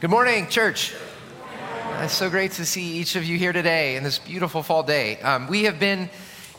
Good 0.00 0.10
morning, 0.10 0.46
church. 0.46 0.94
It's 2.02 2.12
so 2.12 2.30
great 2.30 2.52
to 2.52 2.64
see 2.64 2.98
each 2.98 3.16
of 3.16 3.24
you 3.24 3.36
here 3.36 3.52
today 3.52 3.96
in 3.96 4.04
this 4.04 4.20
beautiful 4.20 4.62
fall 4.62 4.84
day. 4.84 5.18
Um, 5.22 5.48
we 5.48 5.64
have 5.64 5.80
been 5.80 6.08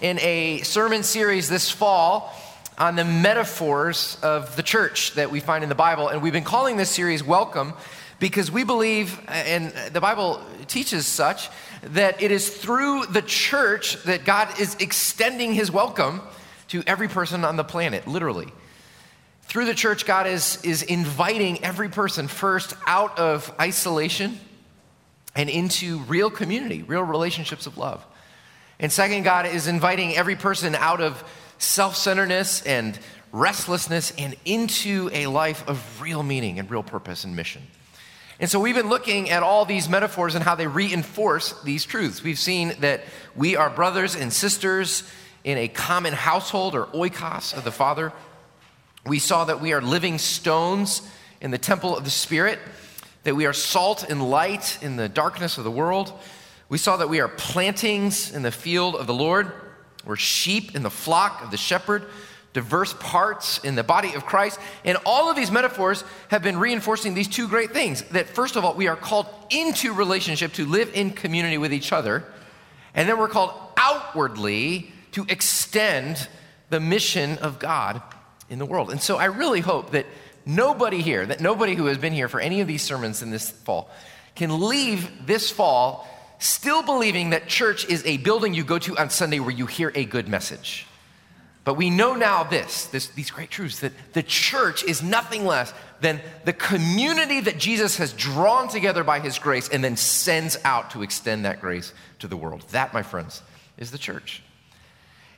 in 0.01 0.19
a 0.19 0.59
sermon 0.63 1.04
series 1.04 1.47
this 1.47 1.71
fall 1.71 2.36
on 2.78 2.97
the 2.97 3.05
metaphors 3.05 4.17
of 4.21 4.57
the 4.57 4.62
church 4.62 5.13
that 5.13 5.31
we 5.31 5.39
find 5.39 5.63
in 5.63 5.70
the 5.70 5.75
Bible, 5.75 6.10
and 6.10 6.21
we've 6.21 6.33
been 6.33 6.44
calling 6.44 6.75
this 6.75 6.89
series 6.89 7.23
Welcome 7.23 7.75
because 8.20 8.52
we 8.52 8.65
believe, 8.65 9.17
and 9.30 9.71
the 9.94 10.02
Bible 10.02 10.42
teaches 10.68 11.08
such, 11.08 11.50
that 11.84 12.21
it 12.21 12.32
is 12.32 12.50
through 12.50 13.06
the 13.06 13.21
church 13.21 14.04
that 14.04 14.26
God 14.26 14.60
is 14.60 14.76
extending 14.82 15.54
his 15.54 15.71
welcome 15.71 16.20
to 16.68 16.84
every 16.86 17.08
person 17.08 17.46
on 17.46 17.56
the 17.56 17.64
planet, 17.64 18.06
literally. 18.06 18.50
Through 19.50 19.66
the 19.66 19.73
church, 19.73 20.05
God 20.05 20.27
is, 20.27 20.63
is 20.63 20.84
inviting 20.84 21.63
every 21.63 21.89
person 21.89 22.27
first 22.27 22.75
out 22.86 23.18
of 23.18 23.52
isolation 23.59 24.39
and 25.36 25.50
into 25.50 25.97
real 26.01 26.29
community, 26.29 26.83
real 26.83 27.01
relationships 27.01 27.65
of 27.65 27.75
love. 27.75 28.05
And 28.79 28.91
second, 28.91 29.24
God 29.24 29.47
is 29.47 29.65
inviting 29.65 30.15
every 30.15 30.36
person 30.36 30.75
out 30.75 31.01
of 31.01 31.24
self 31.57 31.96
centeredness 31.96 32.61
and 32.61 33.00
restlessness 33.31 34.14
and 34.19 34.36
into 34.45 35.09
a 35.14 35.25
life 35.25 35.67
of 35.67 36.00
real 36.00 36.22
meaning 36.22 36.59
and 36.59 36.69
real 36.69 36.83
purpose 36.83 37.23
and 37.23 37.36
mission. 37.36 37.63
And 38.39 38.52
so 38.52 38.59
we've 38.59 38.75
been 38.75 38.89
looking 38.89 39.31
at 39.31 39.41
all 39.41 39.66
these 39.66 39.89
metaphors 39.89 40.36
and 40.36 40.44
how 40.44 40.53
they 40.53 40.67
reinforce 40.67 41.59
these 41.63 41.86
truths. 41.86 42.22
We've 42.22 42.38
seen 42.38 42.75
that 42.81 43.02
we 43.36 43.55
are 43.55 43.72
brothers 43.72 44.16
and 44.16 44.31
sisters 44.31 45.09
in 45.44 45.58
a 45.58 45.67
common 45.67 46.13
household 46.13 46.75
or 46.75 46.86
oikos 46.86 47.58
of 47.58 47.63
the 47.63 47.72
Father. 47.72 48.13
We 49.06 49.20
saw 49.20 49.45
that 49.45 49.62
we 49.62 49.73
are 49.73 49.81
living 49.81 50.17
stones 50.17 51.02
in 51.42 51.52
the 51.52 51.58
temple 51.58 51.98
of 51.98 52.03
the 52.03 52.09
Spirit, 52.09 52.59
that 53.23 53.36
we 53.36 53.45
are 53.45 53.53
salt 53.53 54.09
and 54.09 54.30
light 54.30 54.78
in 54.81 54.98
the 54.98 55.09
darkness 55.09 55.58
of 55.58 55.64
the 55.64 55.72
world. 55.72 56.14
We 56.67 56.78
saw 56.78 56.98
that 56.98 57.09
we 57.09 57.20
are 57.22 57.28
plantings 57.28 58.33
in 58.33 58.41
the 58.41 58.52
field 58.52 58.95
of 58.95 59.08
the 59.08 59.14
Lord. 59.14 59.52
We're 60.06 60.16
sheep 60.16 60.75
in 60.75 60.83
the 60.83 60.89
flock 60.89 61.41
of 61.44 61.52
the 61.52 61.58
shepherd, 61.58 62.06
diverse 62.53 62.94
parts 63.00 63.58
in 63.59 63.75
the 63.75 63.83
body 63.83 64.14
of 64.14 64.25
Christ. 64.25 64.59
And 64.83 64.97
all 65.06 65.30
of 65.30 65.36
these 65.36 65.52
metaphors 65.52 66.03
have 66.30 66.41
been 66.41 66.58
reinforcing 66.58 67.13
these 67.13 67.28
two 67.28 67.47
great 67.47 67.72
things 67.72 68.02
that, 68.03 68.28
first 68.28 68.56
of 68.56 68.66
all, 68.66 68.73
we 68.73 68.88
are 68.88 68.95
called 68.95 69.28
into 69.50 69.94
relationship 69.94 70.53
to 70.53 70.66
live 70.66 70.91
in 70.94 71.11
community 71.11 71.58
with 71.58 71.73
each 71.73 71.91
other. 71.91 72.23
And 72.94 73.08
then 73.08 73.17
we're 73.17 73.28
called 73.28 73.53
outwardly 73.78 74.91
to 75.13 75.25
extend 75.30 76.28
the 76.69 76.80
mission 76.80 77.38
of 77.39 77.59
God 77.59 78.02
in 78.50 78.59
the 78.59 78.66
world. 78.66 78.92
And 78.92 79.02
so 79.02 79.17
I 79.17 79.25
really 79.25 79.61
hope 79.61 79.92
that 79.92 80.05
nobody 80.45 81.02
here, 81.02 81.25
that 81.25 81.39
nobody 81.39 81.75
who 81.75 81.86
has 81.88 81.97
been 81.97 82.14
here 82.14 82.28
for 82.28 82.39
any 82.39 82.61
of 82.61 82.67
these 82.67 82.81
sermons 82.81 83.22
in 83.22 83.31
this 83.31 83.50
fall, 83.50 83.89
can 84.36 84.61
leave 84.67 85.25
this 85.25 85.52
fall 85.52 86.08
still 86.39 86.81
believing 86.81 87.31
that 87.31 87.47
church 87.47 87.86
is 87.86 88.06
a 88.06 88.17
building 88.17 88.53
you 88.53 88.64
go 88.64 88.80
to 88.80 88.97
on 88.97 89.09
Sunday 89.09 89.39
where 89.39 89.52
you 89.52 89.66
hear 89.66 89.91
a 89.94 90.06
good 90.06 90.28
message. 90.28 90.88
But 91.66 91.73
we 91.75 91.89
know 91.89 92.16
now 92.16 92.45
this, 92.45 92.86
this, 92.86 93.08
these 93.09 93.30
great 93.30 93.52
truths 93.52 93.81
that 93.81 93.91
the 94.14 94.23
church 94.23 94.84
is 94.84 95.03
nothing 95.03 95.45
less 95.45 95.73
than 96.02 96.22
the 96.45 96.53
community 96.53 97.41
that 97.41 97.59
Jesus 97.59 97.97
has 97.97 98.13
drawn 98.13 98.69
together 98.69 99.03
by 99.03 99.19
his 99.19 99.38
grace 99.38 99.67
and 99.69 99.84
then 99.84 99.97
sends 99.97 100.58
out 100.63 100.91
to 100.91 101.03
extend 101.03 101.45
that 101.45 101.59
grace 101.59 101.94
to 102.19 102.28
the 102.28 102.38
world. 102.38 102.63
That, 102.72 102.94
my 102.94 103.03
friends, 103.03 103.44
is 103.78 103.91
the 103.91 103.97
church. 103.97 104.41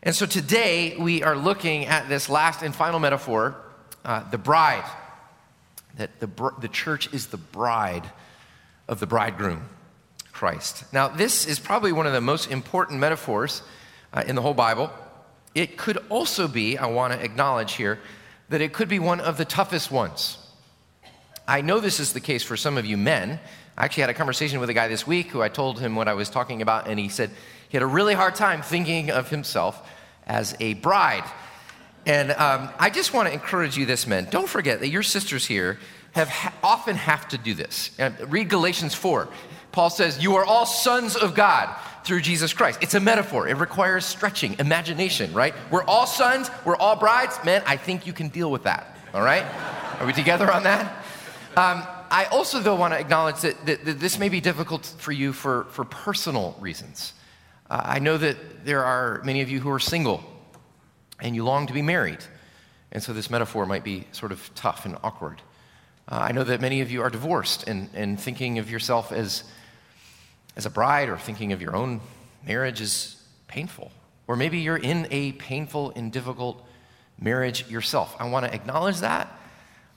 And 0.04 0.16
so 0.16 0.26
today 0.26 0.96
we 0.98 1.22
are 1.22 1.36
looking 1.36 1.86
at 1.86 2.10
this 2.10 2.28
last 2.28 2.64
and 2.64 2.74
final 2.74 3.00
metaphor, 3.00 3.56
uh, 4.04 4.28
the 4.32 4.38
bride. 4.40 4.84
That 5.98 6.20
the, 6.20 6.52
the 6.60 6.70
church 6.70 7.14
is 7.14 7.28
the 7.28 7.38
bride 7.38 8.10
of 8.88 9.00
the 9.00 9.06
bridegroom, 9.06 9.70
Christ. 10.32 10.86
Now, 10.92 11.08
this 11.08 11.46
is 11.46 11.60
probably 11.60 11.92
one 11.92 12.08
of 12.08 12.14
the 12.14 12.22
most 12.22 12.50
important 12.50 13.00
metaphors 13.00 13.62
uh, 14.12 14.24
in 14.26 14.36
the 14.36 14.42
whole 14.42 14.56
Bible. 14.56 14.90
It 15.54 15.78
could 15.78 16.00
also 16.10 16.48
be, 16.48 16.80
I 16.80 16.88
want 16.88 17.14
to 17.14 17.24
acknowledge 17.24 17.74
here, 17.74 18.00
that 18.50 18.60
it 18.60 18.74
could 18.74 18.90
be 18.90 18.98
one 18.98 19.20
of 19.20 19.38
the 19.38 19.46
toughest 19.46 19.92
ones. 19.92 20.40
I 21.48 21.62
know 21.62 21.80
this 21.80 22.00
is 22.00 22.14
the 22.14 22.20
case 22.22 22.42
for 22.42 22.58
some 22.58 22.78
of 22.78 22.86
you 22.86 22.98
men. 22.98 23.40
I 23.78 23.86
actually 23.86 24.02
had 24.02 24.10
a 24.10 24.16
conversation 24.16 24.60
with 24.60 24.70
a 24.70 24.74
guy 24.74 24.88
this 24.88 25.06
week 25.06 25.28
who 25.28 25.44
I 25.44 25.50
told 25.50 25.80
him 25.80 25.96
what 25.96 26.08
I 26.08 26.14
was 26.16 26.30
talking 26.30 26.64
about, 26.64 26.88
and 26.88 27.00
he 27.00 27.10
said, 27.10 27.30
he 27.72 27.78
had 27.78 27.84
a 27.84 27.88
really 27.88 28.14
hard 28.14 28.36
time 28.36 28.62
thinking 28.62 29.12
of 29.12 29.30
himself 29.30 29.82
as 30.28 30.58
a 30.60 30.74
bride. 30.74 31.24
And 32.06 32.32
um, 32.32 32.70
I 32.78 32.90
just 32.90 33.14
want 33.14 33.30
to 33.30 33.34
encourage 33.34 33.78
you 33.78 33.86
this, 33.86 34.06
men. 34.06 34.28
Don't 34.30 34.50
forget 34.50 34.82
that 34.82 34.90
your 34.90 35.04
sisters 35.04 35.46
here 35.46 35.80
have 36.12 36.28
ha- 36.28 36.54
often 36.62 36.98
have 36.98 37.30
to 37.30 37.38
do 37.38 37.54
this. 37.54 37.98
Uh, 37.98 38.12
read 38.28 38.50
Galatians 38.50 38.94
4. 38.94 39.30
Paul 39.72 39.90
says, 39.90 40.22
You 40.22 40.36
are 40.36 40.44
all 40.44 40.66
sons 40.66 41.16
of 41.16 41.34
God 41.34 41.74
through 42.04 42.20
Jesus 42.20 42.52
Christ. 42.52 42.80
It's 42.82 42.94
a 42.94 43.00
metaphor. 43.00 43.48
It 43.48 43.56
requires 43.56 44.06
stretching, 44.06 44.58
imagination, 44.60 45.32
right? 45.32 45.54
We're 45.72 45.86
all 45.86 46.06
sons, 46.06 46.52
we're 46.66 46.76
all 46.76 46.98
brides. 46.98 47.40
Man, 47.46 47.64
I 47.66 47.78
think 47.78 48.06
you 48.06 48.12
can 48.12 48.28
deal 48.28 48.52
with 48.52 48.64
that, 48.64 48.98
all 49.14 49.24
right? 49.24 49.46
Are 50.02 50.06
we 50.06 50.12
together 50.12 50.52
on 50.52 50.64
that? 50.64 50.92
Um, 51.56 51.88
I 52.12 52.28
also, 52.34 52.60
though, 52.60 52.76
want 52.76 52.94
to 52.94 53.00
acknowledge 53.00 53.40
that, 53.42 53.66
that, 53.66 53.86
that, 53.86 53.98
this 54.02 54.20
may 54.20 54.28
be 54.28 54.42
difficult 54.42 54.86
for 54.98 55.14
you 55.14 55.32
for, 55.32 55.64
for 55.70 55.86
personal 55.86 56.58
reasons. 56.60 57.14
I 57.74 58.00
know 58.00 58.18
that 58.18 58.66
there 58.66 58.84
are 58.84 59.22
many 59.24 59.42
of 59.42 59.50
you 59.50 59.60
who 59.62 59.70
are 59.72 59.80
single 59.80 60.24
and 61.22 61.36
you 61.36 61.44
long 61.44 61.68
to 61.68 61.74
be 61.74 61.82
married. 61.82 62.20
And 62.92 63.02
so 63.02 63.14
this 63.14 63.30
metaphor 63.30 63.66
might 63.66 63.84
be 63.84 64.08
sort 64.12 64.32
of 64.32 64.54
tough 64.56 64.86
and 64.86 64.98
awkward. 65.04 65.42
Uh, 66.10 66.20
I 66.22 66.32
know 66.34 66.44
that 66.44 66.60
many 66.60 66.82
of 66.82 66.92
you 66.92 67.02
are 67.02 67.10
divorced 67.10 67.68
and, 67.68 67.90
and 67.94 68.20
thinking 68.20 68.60
of 68.60 68.70
yourself 68.70 69.14
as, 69.14 69.46
as 70.58 70.66
a 70.66 70.70
bride 70.70 71.08
or 71.08 71.18
thinking 71.18 71.54
of 71.54 71.62
your 71.62 71.76
own 71.76 72.02
marriage 72.46 72.82
is 72.82 73.16
painful. 73.48 73.92
Or 74.28 74.36
maybe 74.36 74.60
you're 74.60 74.78
in 74.78 75.08
a 75.10 75.32
painful 75.34 75.94
and 75.96 76.12
difficult 76.12 76.66
marriage 77.20 77.70
yourself. 77.70 78.16
I 78.20 78.30
want 78.30 78.46
to 78.46 78.54
acknowledge 78.54 79.00
that, 79.00 79.32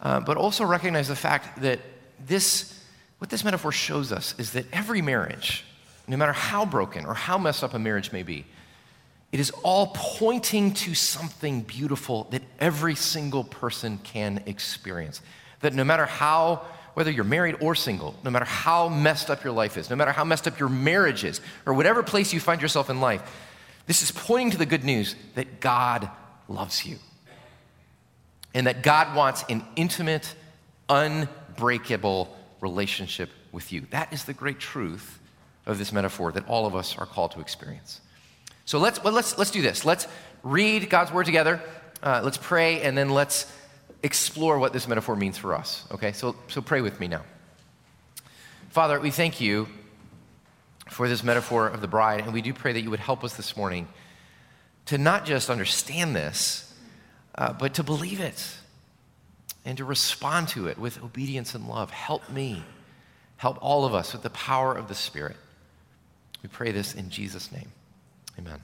uh, 0.01 0.21
but 0.21 0.37
also 0.37 0.65
recognize 0.65 1.09
the 1.09 1.17
fact 1.17 1.63
that 1.63 1.81
this, 2.25 2.81
what 3.19 3.31
this 3.31 3.43
metaphor 3.43 3.73
shows 3.73 4.13
us 4.13 4.35
is 4.39 4.53
that 4.53 4.67
every 4.73 5.03
marriage, 5.03 5.65
no 6.07 6.17
matter 6.17 6.33
how 6.33 6.65
broken 6.67 7.07
or 7.07 7.15
how 7.15 7.39
messed 7.39 7.65
up 7.65 7.75
a 7.75 7.79
marriage 7.79 8.13
may 8.13 8.23
be, 8.23 8.45
it 9.33 9.41
is 9.41 9.51
all 9.63 9.93
pointing 9.95 10.75
to 10.75 10.95
something 10.95 11.63
beautiful 11.63 12.29
that 12.31 12.43
every 12.61 12.95
single 12.95 13.43
person 13.43 13.99
can 14.05 14.43
experience. 14.47 15.21
That 15.61 15.75
no 15.75 15.83
matter 15.83 16.07
how, 16.07 16.63
whether 16.95 17.11
you're 17.11 17.25
married 17.25 17.57
or 17.61 17.75
single, 17.75 18.15
no 18.23 18.31
matter 18.31 18.45
how 18.45 18.89
messed 18.89 19.31
up 19.31 19.43
your 19.43 19.53
life 19.53 19.77
is, 19.77 19.91
no 19.91 19.97
matter 19.97 20.13
how 20.13 20.25
messed 20.25 20.47
up 20.47 20.61
your 20.61 20.69
marriage 20.69 21.25
is, 21.25 21.41
or 21.67 21.75
whatever 21.75 22.03
place 22.03 22.33
you 22.33 22.39
find 22.39 22.63
yourself 22.63 22.91
in 22.91 23.01
life, 23.01 23.23
this 23.87 24.03
is 24.03 24.13
pointing 24.13 24.53
to 24.53 24.59
the 24.59 24.67
good 24.67 24.85
news 24.85 25.17
that 25.35 25.61
God 25.61 26.09
loves 26.49 26.87
you. 26.87 26.99
And 28.55 28.69
that 28.69 28.85
God 28.85 29.17
wants 29.17 29.45
an 29.49 29.65
intimate, 29.75 30.33
unbreakable 30.89 32.33
relationship 32.61 33.31
with 33.51 33.73
you. 33.73 33.81
That 33.91 34.13
is 34.13 34.25
the 34.25 34.33
great 34.33 34.61
truth 34.61 35.19
of 35.67 35.79
this 35.79 35.93
metaphor 35.93 36.33
that 36.33 36.47
all 36.49 36.67
of 36.67 36.75
us 36.75 36.97
are 36.99 37.07
called 37.07 37.33
to 37.33 37.41
experience. 37.41 38.01
So 38.65 38.79
let's, 38.79 39.03
well, 39.03 39.13
let's, 39.13 39.37
let's 39.39 39.51
do 39.51 39.63
this. 39.63 39.85
Let's 39.85 40.07
read 40.43 40.89
God's 40.91 41.13
word 41.13 41.27
together. 41.27 41.61
Uh, 42.03 42.21
let's 42.23 42.39
pray, 42.39 42.83
and 42.83 42.97
then 42.97 43.11
let's 43.11 43.51
explore 44.03 44.59
what 44.59 44.73
this 44.73 44.87
metaphor 44.87 45.17
means 45.17 45.39
for 45.39 45.55
us. 45.55 45.87
Okay? 45.93 46.13
So, 46.13 46.37
so 46.49 46.61
pray 46.61 46.81
with 46.81 47.01
me 47.01 47.09
now. 47.09 47.23
Father, 48.71 49.01
we 49.01 49.11
thank 49.11 49.41
you 49.41 49.69
for 50.89 51.09
this 51.09 51.23
metaphor 51.23 51.69
of 51.69 51.81
the 51.81 51.89
bride, 51.89 52.21
and 52.21 52.33
we 52.33 52.43
do 52.43 52.53
pray 52.53 52.73
that 52.73 52.83
you 52.83 52.91
would 52.91 53.01
help 53.01 53.25
us 53.25 53.35
this 53.35 53.57
morning 53.57 53.89
to 54.87 54.99
not 54.99 55.25
just 55.25 55.49
understand 55.49 56.15
this, 56.15 56.75
uh, 57.37 57.53
but 57.53 57.75
to 57.75 57.83
believe 57.83 58.21
it 58.21 58.57
and 59.65 59.79
to 59.79 59.85
respond 59.85 60.49
to 60.49 60.69
it 60.69 60.79
with 60.79 61.03
obedience 61.03 61.55
and 61.55 61.67
love. 61.67 61.91
Help 61.91 62.29
me. 62.31 62.63
Help 63.39 63.59
all 63.63 63.85
of 63.85 63.95
us 63.95 64.13
with 64.13 64.23
the 64.23 64.31
power 64.31 64.75
of 64.75 64.89
the 64.89 64.95
Spirit. 64.95 65.37
We 66.45 66.49
pray 66.49 66.73
this 66.73 66.95
in 66.95 67.09
Jesus' 67.09 67.51
name. 67.51 67.73
Amen. 68.39 68.61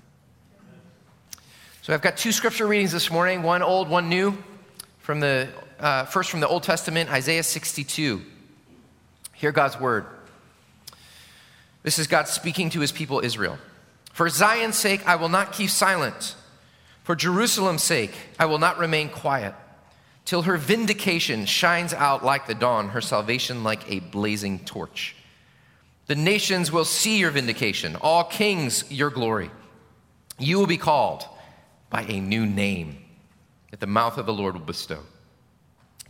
So 1.80 1.94
I've 1.94 2.02
got 2.02 2.18
two 2.18 2.30
scripture 2.30 2.66
readings 2.66 2.92
this 2.92 3.10
morning, 3.10 3.42
one 3.42 3.62
old, 3.62 3.88
one 3.88 4.10
new. 4.10 4.36
From 4.98 5.20
the 5.20 5.48
uh, 5.78 6.04
first 6.04 6.30
from 6.30 6.40
the 6.40 6.46
Old 6.46 6.62
Testament, 6.62 7.08
Isaiah 7.08 7.42
62. 7.42 8.20
Hear 9.32 9.50
God's 9.50 9.80
word. 9.80 10.04
This 11.82 11.98
is 11.98 12.06
God 12.06 12.28
speaking 12.28 12.68
to 12.68 12.80
his 12.80 12.92
people 12.92 13.20
Israel. 13.20 13.56
For 14.12 14.28
Zion's 14.28 14.76
sake, 14.76 15.00
I 15.08 15.16
will 15.16 15.30
not 15.30 15.54
keep 15.54 15.70
silent. 15.70 16.34
For 17.02 17.16
Jerusalem's 17.16 17.82
sake, 17.82 18.12
I 18.38 18.44
will 18.44 18.58
not 18.58 18.76
remain 18.76 19.08
quiet, 19.08 19.54
till 20.26 20.42
her 20.42 20.58
vindication 20.58 21.46
shines 21.46 21.94
out 21.94 22.22
like 22.22 22.46
the 22.46 22.54
dawn, 22.54 22.90
her 22.90 23.00
salvation 23.00 23.64
like 23.64 23.90
a 23.90 24.00
blazing 24.00 24.58
torch. 24.66 25.16
The 26.10 26.16
nations 26.16 26.72
will 26.72 26.84
see 26.84 27.18
your 27.18 27.30
vindication, 27.30 27.94
all 27.94 28.24
kings 28.24 28.90
your 28.90 29.10
glory. 29.10 29.48
You 30.40 30.58
will 30.58 30.66
be 30.66 30.76
called 30.76 31.24
by 31.88 32.02
a 32.02 32.20
new 32.20 32.44
name 32.46 32.98
that 33.70 33.78
the 33.78 33.86
mouth 33.86 34.18
of 34.18 34.26
the 34.26 34.32
Lord 34.32 34.54
will 34.54 34.66
bestow. 34.66 35.04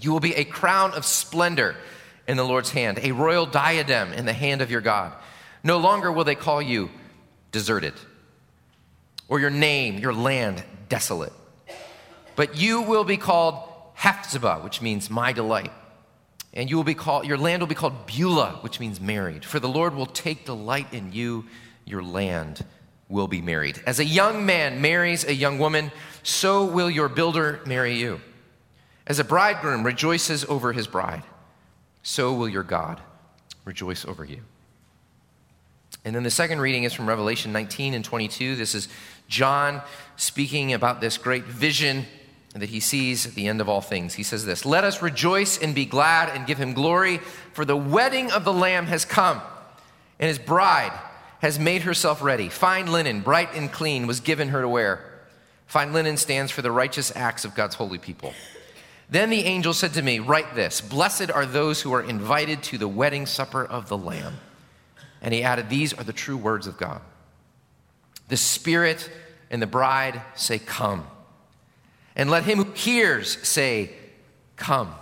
You 0.00 0.12
will 0.12 0.20
be 0.20 0.34
a 0.36 0.44
crown 0.44 0.92
of 0.92 1.04
splendor 1.04 1.76
in 2.26 2.38
the 2.38 2.46
Lord's 2.46 2.70
hand, 2.70 2.98
a 3.02 3.12
royal 3.12 3.44
diadem 3.44 4.14
in 4.14 4.24
the 4.24 4.32
hand 4.32 4.62
of 4.62 4.70
your 4.70 4.80
God. 4.80 5.12
No 5.62 5.76
longer 5.76 6.10
will 6.10 6.24
they 6.24 6.34
call 6.34 6.62
you 6.62 6.88
deserted, 7.52 7.92
or 9.28 9.38
your 9.38 9.50
name, 9.50 9.98
your 9.98 10.14
land, 10.14 10.64
desolate. 10.88 11.34
But 12.36 12.56
you 12.56 12.80
will 12.80 13.04
be 13.04 13.18
called 13.18 13.62
Hephzibah, 13.96 14.64
which 14.64 14.80
means 14.80 15.10
my 15.10 15.34
delight. 15.34 15.72
And 16.52 16.68
you 16.68 16.76
will 16.76 16.84
be 16.84 16.94
called, 16.94 17.26
your 17.26 17.38
land 17.38 17.62
will 17.62 17.68
be 17.68 17.74
called 17.74 18.06
Beulah, 18.06 18.58
which 18.62 18.80
means 18.80 19.00
married. 19.00 19.44
For 19.44 19.60
the 19.60 19.68
Lord 19.68 19.94
will 19.94 20.06
take 20.06 20.44
delight 20.44 20.92
in 20.92 21.12
you, 21.12 21.44
your 21.84 22.02
land 22.02 22.64
will 23.08 23.28
be 23.28 23.40
married. 23.40 23.80
As 23.86 24.00
a 24.00 24.04
young 24.04 24.46
man 24.46 24.80
marries 24.80 25.24
a 25.24 25.34
young 25.34 25.58
woman, 25.58 25.92
so 26.22 26.64
will 26.64 26.90
your 26.90 27.08
builder 27.08 27.60
marry 27.66 27.96
you. 27.96 28.20
As 29.06 29.18
a 29.18 29.24
bridegroom 29.24 29.84
rejoices 29.84 30.44
over 30.44 30.72
his 30.72 30.86
bride, 30.86 31.22
so 32.02 32.32
will 32.32 32.48
your 32.48 32.62
God 32.62 33.00
rejoice 33.64 34.04
over 34.04 34.24
you. 34.24 34.40
And 36.04 36.14
then 36.14 36.22
the 36.22 36.30
second 36.30 36.60
reading 36.60 36.84
is 36.84 36.92
from 36.92 37.08
Revelation 37.08 37.52
19 37.52 37.94
and 37.94 38.04
22. 38.04 38.56
This 38.56 38.74
is 38.74 38.88
John 39.28 39.82
speaking 40.16 40.72
about 40.72 41.00
this 41.00 41.18
great 41.18 41.44
vision 41.44 42.06
that 42.54 42.70
he 42.70 42.80
sees 42.80 43.34
the 43.34 43.46
end 43.46 43.60
of 43.60 43.68
all 43.68 43.80
things. 43.80 44.14
He 44.14 44.22
says 44.22 44.44
this 44.44 44.64
Let 44.64 44.84
us 44.84 45.02
rejoice 45.02 45.58
and 45.58 45.74
be 45.74 45.84
glad 45.84 46.34
and 46.36 46.46
give 46.46 46.58
him 46.58 46.74
glory, 46.74 47.18
for 47.52 47.64
the 47.64 47.76
wedding 47.76 48.30
of 48.30 48.44
the 48.44 48.52
Lamb 48.52 48.86
has 48.86 49.04
come, 49.04 49.40
and 50.18 50.28
his 50.28 50.38
bride 50.38 50.98
has 51.40 51.58
made 51.58 51.82
herself 51.82 52.22
ready. 52.22 52.48
Fine 52.48 52.90
linen, 52.90 53.20
bright 53.20 53.54
and 53.54 53.72
clean, 53.72 54.06
was 54.06 54.20
given 54.20 54.48
her 54.48 54.60
to 54.60 54.68
wear. 54.68 55.04
Fine 55.66 55.92
linen 55.92 56.16
stands 56.16 56.50
for 56.50 56.62
the 56.62 56.72
righteous 56.72 57.14
acts 57.14 57.44
of 57.44 57.54
God's 57.54 57.76
holy 57.76 57.98
people. 57.98 58.34
Then 59.08 59.30
the 59.30 59.44
angel 59.44 59.72
said 59.72 59.94
to 59.94 60.02
me, 60.02 60.18
Write 60.18 60.54
this 60.54 60.80
Blessed 60.80 61.30
are 61.30 61.46
those 61.46 61.82
who 61.82 61.92
are 61.92 62.02
invited 62.02 62.62
to 62.64 62.78
the 62.78 62.88
wedding 62.88 63.26
supper 63.26 63.64
of 63.64 63.88
the 63.88 63.98
Lamb. 63.98 64.38
And 65.22 65.32
he 65.34 65.42
added, 65.42 65.68
These 65.68 65.92
are 65.92 66.04
the 66.04 66.12
true 66.12 66.36
words 66.36 66.66
of 66.66 66.78
God. 66.78 67.00
The 68.28 68.36
Spirit 68.36 69.10
and 69.50 69.60
the 69.60 69.66
bride 69.66 70.20
say, 70.34 70.58
Come. 70.58 71.06
And 72.20 72.28
let 72.28 72.44
him 72.44 72.58
who 72.58 72.70
hears 72.72 73.38
say, 73.48 73.92
Come. 74.56 74.94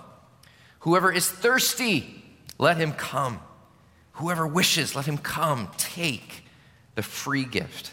Whoever 0.81 1.11
is 1.11 1.29
thirsty, 1.29 2.23
let 2.59 2.77
him 2.77 2.93
come. 2.93 3.41
Whoever 4.13 4.47
wishes, 4.47 4.95
let 4.95 5.07
him 5.07 5.19
come. 5.19 5.69
Take 5.79 6.45
the 6.95 7.03
free 7.03 7.45
gift 7.45 7.91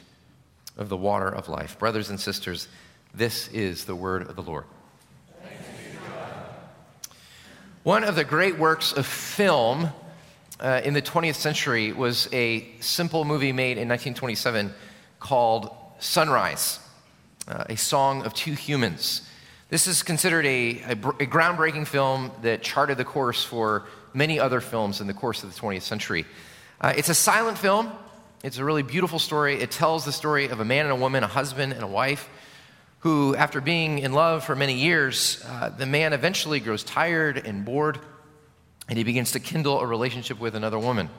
of 0.77 0.89
the 0.89 0.95
water 0.95 1.27
of 1.27 1.49
life. 1.49 1.79
Brothers 1.79 2.11
and 2.11 2.19
sisters, 2.19 2.67
this 3.15 3.47
is 3.47 3.85
the 3.85 3.95
word 3.95 4.29
of 4.29 4.35
the 4.35 4.43
Lord. 4.43 4.65
One 7.81 8.03
of 8.03 8.15
the 8.15 8.23
great 8.23 8.59
works 8.59 8.91
of 8.91 9.07
film 9.07 9.89
uh, 10.59 10.81
in 10.83 10.93
the 10.93 11.01
20th 11.01 11.33
century 11.33 11.91
was 11.93 12.29
a 12.31 12.71
simple 12.79 13.25
movie 13.25 13.53
made 13.53 13.79
in 13.79 13.89
1927 13.89 14.71
called 15.19 15.75
Sunrise 15.97 16.77
uh, 17.47 17.65
a 17.69 17.77
song 17.77 18.23
of 18.23 18.33
two 18.33 18.53
humans. 18.53 19.21
This 19.69 19.87
is 19.87 20.03
considered 20.03 20.45
a, 20.45 20.79
a, 20.81 20.91
a, 20.91 21.25
groundbreaking 21.25 21.87
film 21.87 22.31
that 22.41 22.61
charted 22.61 22.97
the 22.97 23.05
course 23.05 23.43
for 23.43 23.85
many 24.13 24.39
other 24.39 24.61
films 24.61 25.01
in 25.01 25.07
the 25.07 25.13
course 25.13 25.43
of 25.43 25.53
the 25.53 25.59
20th 25.59 25.81
century. 25.81 26.25
Uh, 26.79 26.93
it's 26.95 27.09
a 27.09 27.15
silent 27.15 27.57
film. 27.57 27.91
It's 28.43 28.57
a 28.57 28.63
really 28.63 28.83
beautiful 28.83 29.19
story. 29.19 29.55
It 29.55 29.71
tells 29.71 30.05
the 30.05 30.11
story 30.11 30.47
of 30.47 30.59
a 30.59 30.65
man 30.65 30.85
and 30.85 30.91
a 30.91 30.95
woman, 30.95 31.23
a 31.23 31.27
husband 31.27 31.73
and 31.73 31.83
a 31.83 31.87
wife, 31.87 32.29
who, 32.99 33.35
after 33.35 33.61
being 33.61 33.99
in 33.99 34.13
love 34.13 34.43
for 34.43 34.55
many 34.55 34.75
years, 34.75 35.43
uh, 35.47 35.69
the 35.69 35.85
man 35.85 36.13
eventually 36.13 36.59
grows 36.59 36.83
tired 36.83 37.37
and 37.37 37.65
bored, 37.65 37.99
and 38.87 38.97
he 38.97 39.03
begins 39.03 39.31
to 39.31 39.39
kindle 39.39 39.79
a 39.79 39.85
relationship 39.85 40.39
with 40.39 40.55
another 40.55 40.79
woman. 40.79 41.09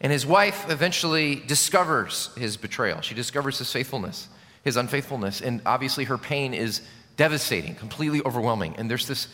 And 0.00 0.12
his 0.12 0.26
wife 0.26 0.70
eventually 0.70 1.36
discovers 1.36 2.30
his 2.36 2.56
betrayal. 2.56 3.00
She 3.00 3.14
discovers 3.14 3.58
his 3.58 3.72
faithfulness 3.72 4.28
his 4.66 4.76
unfaithfulness. 4.76 5.40
And 5.40 5.62
obviously, 5.64 6.04
her 6.04 6.18
pain 6.18 6.52
is 6.52 6.82
devastating, 7.16 7.76
completely 7.76 8.20
overwhelming. 8.26 8.74
And 8.76 8.90
there's 8.90 9.06
this 9.06 9.28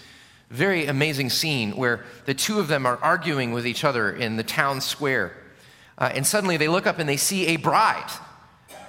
very 0.50 0.84
amazing 0.84 1.30
scene 1.30 1.72
where 1.72 2.04
the 2.26 2.34
two 2.34 2.60
of 2.60 2.68
them 2.68 2.84
are 2.84 2.98
arguing 2.98 3.52
with 3.52 3.66
each 3.66 3.82
other 3.82 4.12
in 4.12 4.36
the 4.36 4.42
town 4.42 4.82
square. 4.82 5.32
Uh, 5.96 6.12
and 6.14 6.26
suddenly 6.26 6.58
they 6.58 6.68
look 6.68 6.86
up 6.86 6.98
and 6.98 7.08
they 7.08 7.16
see 7.16 7.46
a 7.46 7.56
bride 7.56 8.10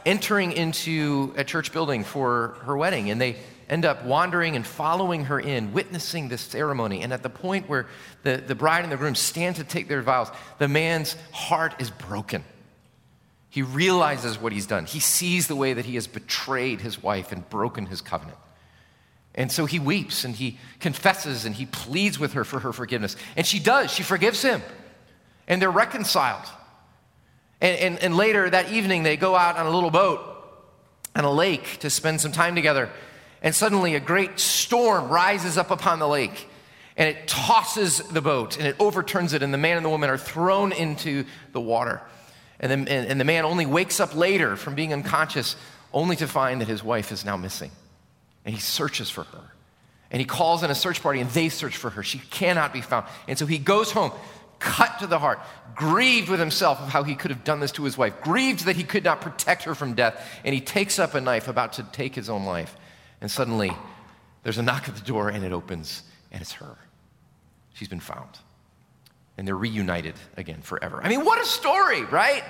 entering 0.06 0.52
into 0.52 1.34
a 1.38 1.46
church 1.46 1.72
building 1.72 2.04
for 2.04 2.58
her 2.66 2.76
wedding. 2.76 3.10
And 3.10 3.22
they 3.22 3.38
end 3.70 3.86
up 3.86 4.04
wandering 4.04 4.58
and 4.58 4.68
following 4.68 5.24
her 5.26 5.40
in, 5.40 5.72
witnessing 5.72 6.28
this 6.28 6.42
ceremony. 6.42 7.04
And 7.04 7.14
at 7.14 7.24
the 7.24 7.30
point 7.30 7.70
where 7.70 7.88
the, 8.24 8.44
the 8.46 8.54
bride 8.54 8.84
and 8.84 8.92
the 8.92 8.98
groom 8.98 9.16
stand 9.16 9.56
to 9.56 9.64
take 9.64 9.88
their 9.88 10.02
vows, 10.02 10.30
the 10.58 10.68
man's 10.68 11.16
heart 11.32 11.76
is 11.80 11.90
broken. 11.90 12.44
He 13.54 13.62
realizes 13.62 14.42
what 14.42 14.52
he's 14.52 14.66
done. 14.66 14.86
He 14.86 15.00
sees 15.00 15.46
the 15.46 15.56
way 15.56 15.74
that 15.74 15.86
he 15.86 15.94
has 15.94 16.08
betrayed 16.08 16.82
his 16.82 17.04
wife 17.04 17.32
and 17.32 17.48
broken 17.52 17.86
his 17.86 18.02
covenant. 18.02 18.40
And 19.36 19.52
so 19.52 19.68
he 19.68 19.78
weeps 19.78 20.24
and 20.24 20.34
he 20.34 20.58
confesses 20.80 21.46
and 21.46 21.54
he 21.54 21.68
pleads 21.68 22.18
with 22.18 22.34
her 22.34 22.44
for 22.44 22.62
her 22.62 22.74
forgiveness. 22.74 23.16
And 23.36 23.46
she 23.46 23.60
does, 23.60 23.92
she 23.94 24.02
forgives 24.02 24.42
him. 24.42 24.64
And 25.48 25.62
they're 25.62 25.70
reconciled. 25.70 26.48
And, 27.62 27.78
and, 27.78 28.00
and 28.00 28.18
later 28.18 28.50
that 28.50 28.72
evening, 28.72 29.04
they 29.04 29.18
go 29.18 29.36
out 29.36 29.58
on 29.58 29.68
a 29.68 29.70
little 29.70 29.92
boat 29.92 30.22
on 31.16 31.24
a 31.24 31.32
lake 31.32 31.78
to 31.82 31.92
spend 31.92 32.22
some 32.22 32.32
time 32.32 32.56
together. 32.56 32.90
And 33.44 33.54
suddenly, 33.54 33.94
a 33.94 34.00
great 34.00 34.40
storm 34.40 35.10
rises 35.10 35.60
up 35.60 35.70
upon 35.70 36.00
the 36.00 36.08
lake 36.08 36.48
and 36.98 37.08
it 37.08 37.28
tosses 37.28 38.00
the 38.00 38.22
boat 38.22 38.58
and 38.58 38.66
it 38.66 38.76
overturns 38.80 39.34
it, 39.34 39.44
and 39.44 39.54
the 39.54 39.60
man 39.60 39.78
and 39.78 39.86
the 39.86 39.90
woman 39.90 40.10
are 40.10 40.18
thrown 40.18 40.72
into 40.72 41.26
the 41.52 41.62
water. 41.62 42.02
And 42.64 42.88
and 42.88 43.20
the 43.20 43.26
man 43.26 43.44
only 43.44 43.66
wakes 43.66 44.00
up 44.00 44.16
later 44.16 44.56
from 44.56 44.74
being 44.74 44.94
unconscious 44.94 45.58
only 45.92 46.16
to 46.16 46.28
find 46.28 46.62
that 46.62 46.68
his 46.70 46.82
wife 46.82 47.12
is 47.12 47.26
now 47.26 47.36
missing. 47.36 47.72
And 48.46 48.56
he 48.56 48.62
searches 48.62 49.10
for 49.10 49.24
her. 49.24 49.42
And 50.10 50.22
he 50.22 50.26
calls 50.26 50.64
in 50.64 50.72
a 50.72 50.76
search 50.76 51.04
party 51.04 51.20
and 51.20 51.30
they 51.32 51.50
search 51.50 51.76
for 51.76 51.90
her. 51.90 52.04
She 52.04 52.20
cannot 52.20 52.72
be 52.72 52.80
found. 52.80 53.06
And 53.28 53.38
so 53.38 53.46
he 53.46 53.58
goes 53.58 53.92
home, 53.92 54.14
cut 54.60 55.00
to 55.00 55.08
the 55.08 55.20
heart, 55.20 55.40
grieved 55.76 56.30
with 56.30 56.40
himself 56.40 56.80
of 56.80 56.88
how 56.88 57.04
he 57.04 57.16
could 57.16 57.32
have 57.32 57.44
done 57.44 57.60
this 57.60 57.74
to 57.74 57.84
his 57.84 57.98
wife, 57.98 58.22
grieved 58.22 58.66
that 58.66 58.78
he 58.78 58.84
could 58.84 59.04
not 59.04 59.20
protect 59.20 59.64
her 59.64 59.76
from 59.76 59.94
death. 59.94 60.26
And 60.46 60.56
he 60.56 60.62
takes 60.62 61.00
up 61.00 61.16
a 61.16 61.22
knife 61.22 61.50
about 61.50 61.74
to 61.74 61.84
take 61.92 62.16
his 62.16 62.30
own 62.30 62.46
life. 62.46 62.78
And 63.20 63.30
suddenly 63.30 63.74
there's 64.44 64.58
a 64.58 64.64
knock 64.64 64.88
at 64.88 64.96
the 64.96 65.02
door 65.02 65.28
and 65.28 65.44
it 65.44 65.52
opens 65.52 66.04
and 66.32 66.42
it's 66.42 66.54
her. 66.54 66.78
She's 67.74 67.90
been 67.90 68.00
found 68.00 68.30
and 69.38 69.48
they're 69.48 69.58
reunited 69.58 70.16
again 70.38 70.62
forever. 70.62 71.02
I 71.04 71.10
mean, 71.10 71.26
what 71.26 71.42
a 71.42 71.46
story, 71.46 72.04
right? 72.06 72.44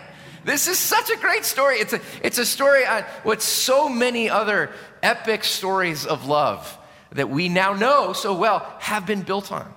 This 0.43 0.67
is 0.67 0.77
such 0.77 1.09
a 1.09 1.17
great 1.17 1.45
story. 1.45 1.77
It's 1.77 1.93
a, 1.93 2.01
it's 2.21 2.37
a 2.37 2.45
story 2.45 2.85
on 2.85 3.03
what 3.23 3.41
so 3.41 3.87
many 3.87 4.29
other 4.29 4.71
epic 5.01 5.43
stories 5.43 6.05
of 6.05 6.25
love 6.27 6.77
that 7.11 7.29
we 7.29 7.49
now 7.49 7.73
know 7.73 8.13
so 8.13 8.33
well 8.33 8.59
have 8.79 9.05
been 9.05 9.21
built 9.21 9.51
on. 9.51 9.73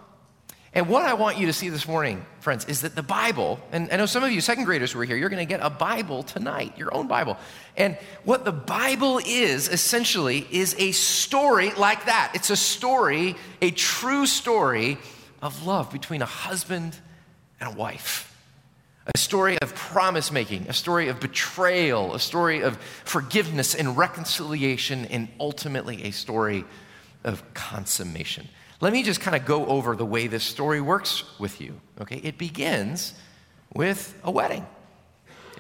And 0.77 0.89
what 0.89 1.07
I 1.07 1.15
want 1.15 1.39
you 1.39 1.47
to 1.47 1.55
see 1.55 1.71
this 1.71 1.89
morning, 1.89 2.27
friends, 2.41 2.67
is 2.67 2.83
that 2.83 2.95
the 2.95 3.03
Bible, 3.03 3.59
and 3.73 3.89
I 3.91 3.97
know 3.97 4.05
some 4.05 4.23
of 4.23 4.31
you 4.31 4.43
second 4.43 4.65
graders 4.65 4.93
who 4.93 5.01
are 5.01 5.05
here, 5.05 5.17
you're 5.17 5.31
going 5.31 5.47
to 5.47 5.49
get 5.49 5.61
a 5.63 5.71
Bible 5.71 6.23
tonight, 6.23 6.77
your 6.77 6.93
own 6.95 7.09
Bible. 7.09 7.39
And 7.79 7.97
what 8.25 8.45
the 8.45 8.53
Bible 8.53 9.19
is 9.25 9.69
essentially 9.69 10.47
is 10.51 10.77
a 10.79 10.93
story 10.93 11.71
like 11.73 12.05
that. 12.05 12.33
It's 12.35 12.51
a 12.51 12.57
story, 12.57 13.37
a 13.63 13.71
true 13.71 14.27
story 14.27 14.99
of 15.41 15.67
love 15.67 15.91
between 15.91 16.21
a 16.21 16.27
husband 16.27 16.95
and 17.59 17.73
a 17.73 17.75
wife. 17.75 18.36
A 19.15 19.19
story 19.19 19.59
of 19.61 19.75
promise 19.75 20.33
making, 20.33 20.67
a 20.69 20.73
story 20.73 21.09
of 21.09 21.21
betrayal, 21.21 22.15
a 22.15 22.19
story 22.19 22.63
of 22.63 22.77
forgiveness 23.05 23.75
and 23.75 23.97
reconciliation, 23.97 25.07
and 25.07 25.29
ultimately 25.39 26.05
a 26.05 26.11
story 26.11 26.65
of 27.25 27.43
consummation. 27.55 28.49
Let 28.81 28.93
me 28.93 29.03
just 29.03 29.21
kind 29.21 29.37
of 29.37 29.45
go 29.45 29.67
over 29.67 29.97
the 29.97 30.05
way 30.05 30.27
this 30.27 30.45
story 30.45 30.81
works 30.81 31.25
with 31.39 31.61
you. 31.61 31.81
Okay, 32.01 32.17
it 32.17 32.37
begins 32.37 33.15
with 33.75 34.19
a 34.25 34.31
wedding. 34.31 34.67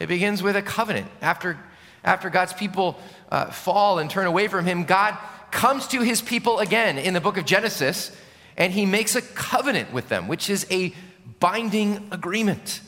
It 0.01 0.09
begins 0.09 0.43
with 0.43 0.57
a 0.57 0.63
covenant. 0.63 1.07
After, 1.23 1.59
after 2.05 2.29
God's 2.31 2.53
people 2.53 2.99
uh, 3.31 3.47
fall 3.47 3.99
and 3.99 4.11
turn 4.11 4.27
away 4.27 4.49
from 4.49 4.67
Him, 4.67 4.85
God 4.85 5.17
comes 5.51 5.87
to 5.89 6.03
His 6.03 6.21
people 6.21 6.59
again 6.59 6.99
in 6.99 7.15
the 7.15 7.21
book 7.21 7.39
of 7.39 7.47
Genesis 7.47 8.11
and 8.57 8.73
he 8.73 8.87
makes 8.87 9.15
a 9.15 9.23
covenant 9.23 9.93
with 9.93 10.09
them, 10.09 10.29
which 10.29 10.49
is 10.49 10.67
a 10.71 10.95
binding 11.41 12.09
agreement. 12.11 12.81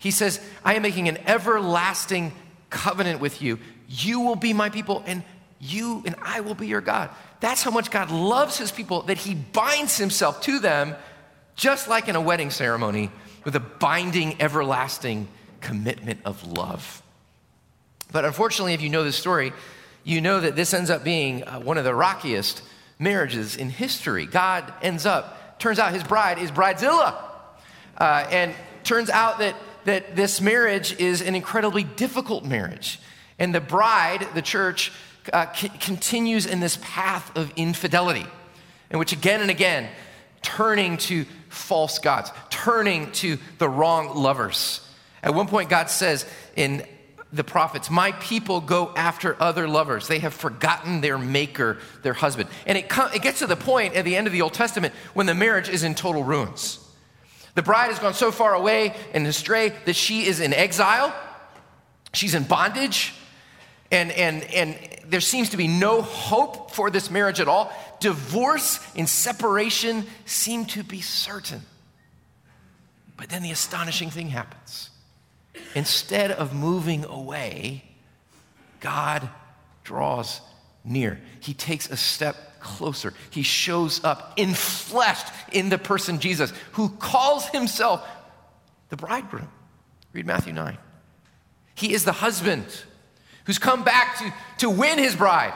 He 0.00 0.10
says, 0.10 0.40
I 0.64 0.74
am 0.74 0.82
making 0.82 1.08
an 1.08 1.18
everlasting 1.26 2.32
covenant 2.70 3.20
with 3.20 3.40
you. 3.40 3.60
You 3.88 4.20
will 4.20 4.34
be 4.34 4.52
my 4.52 4.70
people, 4.70 5.04
and 5.06 5.22
you 5.60 6.02
and 6.06 6.16
I 6.22 6.40
will 6.40 6.54
be 6.54 6.66
your 6.66 6.80
God. 6.80 7.10
That's 7.40 7.62
how 7.62 7.70
much 7.70 7.90
God 7.90 8.10
loves 8.10 8.58
his 8.58 8.72
people 8.72 9.02
that 9.02 9.18
he 9.18 9.34
binds 9.34 9.98
himself 9.98 10.40
to 10.42 10.58
them, 10.58 10.96
just 11.54 11.86
like 11.86 12.08
in 12.08 12.16
a 12.16 12.20
wedding 12.20 12.50
ceremony, 12.50 13.10
with 13.44 13.54
a 13.54 13.60
binding, 13.60 14.40
everlasting 14.40 15.28
commitment 15.60 16.20
of 16.24 16.46
love. 16.46 17.02
But 18.10 18.24
unfortunately, 18.24 18.74
if 18.74 18.80
you 18.80 18.88
know 18.88 19.04
this 19.04 19.16
story, 19.16 19.52
you 20.02 20.22
know 20.22 20.40
that 20.40 20.56
this 20.56 20.72
ends 20.72 20.88
up 20.88 21.04
being 21.04 21.44
uh, 21.44 21.60
one 21.60 21.76
of 21.78 21.84
the 21.84 21.94
rockiest 21.94 22.62
marriages 22.98 23.56
in 23.56 23.68
history. 23.68 24.24
God 24.24 24.72
ends 24.82 25.04
up, 25.04 25.58
turns 25.58 25.78
out 25.78 25.92
his 25.92 26.04
bride 26.04 26.38
is 26.38 26.50
bridezilla. 26.50 27.14
Uh, 27.98 28.26
and 28.30 28.54
turns 28.82 29.10
out 29.10 29.38
that, 29.40 29.54
that 29.84 30.16
this 30.16 30.40
marriage 30.40 30.98
is 30.98 31.22
an 31.22 31.34
incredibly 31.34 31.84
difficult 31.84 32.44
marriage. 32.44 33.00
And 33.38 33.54
the 33.54 33.60
bride, 33.60 34.26
the 34.34 34.42
church, 34.42 34.92
uh, 35.32 35.52
c- 35.52 35.70
continues 35.80 36.46
in 36.46 36.60
this 36.60 36.78
path 36.82 37.36
of 37.36 37.52
infidelity, 37.56 38.26
in 38.90 38.98
which 38.98 39.12
again 39.12 39.40
and 39.40 39.50
again, 39.50 39.88
turning 40.42 40.96
to 40.98 41.24
false 41.48 41.98
gods, 41.98 42.30
turning 42.50 43.10
to 43.12 43.38
the 43.58 43.68
wrong 43.68 44.16
lovers. 44.16 44.86
At 45.22 45.34
one 45.34 45.46
point, 45.46 45.68
God 45.68 45.90
says 45.90 46.24
in 46.56 46.84
the 47.32 47.44
prophets, 47.44 47.90
My 47.90 48.12
people 48.12 48.60
go 48.60 48.92
after 48.96 49.40
other 49.40 49.68
lovers. 49.68 50.08
They 50.08 50.18
have 50.20 50.34
forgotten 50.34 51.00
their 51.00 51.18
maker, 51.18 51.78
their 52.02 52.14
husband. 52.14 52.48
And 52.66 52.76
it, 52.78 52.88
com- 52.88 53.12
it 53.12 53.22
gets 53.22 53.40
to 53.40 53.46
the 53.46 53.56
point 53.56 53.94
at 53.94 54.04
the 54.04 54.16
end 54.16 54.26
of 54.26 54.32
the 54.32 54.42
Old 54.42 54.54
Testament 54.54 54.94
when 55.14 55.26
the 55.26 55.34
marriage 55.34 55.68
is 55.68 55.82
in 55.82 55.94
total 55.94 56.24
ruins. 56.24 56.78
The 57.54 57.62
bride 57.62 57.88
has 57.88 57.98
gone 57.98 58.14
so 58.14 58.30
far 58.30 58.54
away 58.54 58.94
and 59.12 59.26
astray 59.26 59.72
that 59.84 59.96
she 59.96 60.26
is 60.26 60.40
in 60.40 60.52
exile, 60.52 61.14
she's 62.12 62.34
in 62.34 62.44
bondage, 62.44 63.14
and, 63.90 64.12
and, 64.12 64.44
and 64.44 64.78
there 65.06 65.20
seems 65.20 65.50
to 65.50 65.56
be 65.56 65.66
no 65.66 66.02
hope 66.02 66.70
for 66.70 66.90
this 66.90 67.10
marriage 67.10 67.40
at 67.40 67.48
all. 67.48 67.72
Divorce 67.98 68.78
and 68.94 69.08
separation 69.08 70.06
seem 70.26 70.64
to 70.66 70.84
be 70.84 71.00
certain. 71.00 71.62
But 73.16 73.28
then 73.28 73.42
the 73.42 73.50
astonishing 73.50 74.10
thing 74.10 74.28
happens. 74.28 74.90
Instead 75.74 76.30
of 76.30 76.54
moving 76.54 77.04
away, 77.04 77.84
God 78.78 79.28
draws 79.84 80.40
near. 80.84 81.20
He 81.40 81.54
takes 81.54 81.90
a 81.90 81.96
step 81.96 82.60
closer. 82.60 83.14
He 83.30 83.42
shows 83.42 84.02
up 84.04 84.34
in 84.36 84.54
flesh 84.54 85.20
in 85.52 85.68
the 85.68 85.78
person 85.78 86.20
Jesus, 86.20 86.52
who 86.72 86.90
calls 86.90 87.46
himself 87.48 88.06
the 88.90 88.96
bridegroom. 88.96 89.48
Read 90.12 90.26
Matthew 90.26 90.52
9. 90.52 90.76
He 91.74 91.92
is 91.94 92.04
the 92.04 92.12
husband 92.12 92.66
who's 93.44 93.58
come 93.58 93.84
back 93.84 94.18
to, 94.18 94.34
to 94.58 94.70
win 94.70 94.98
his 94.98 95.16
bride. 95.16 95.54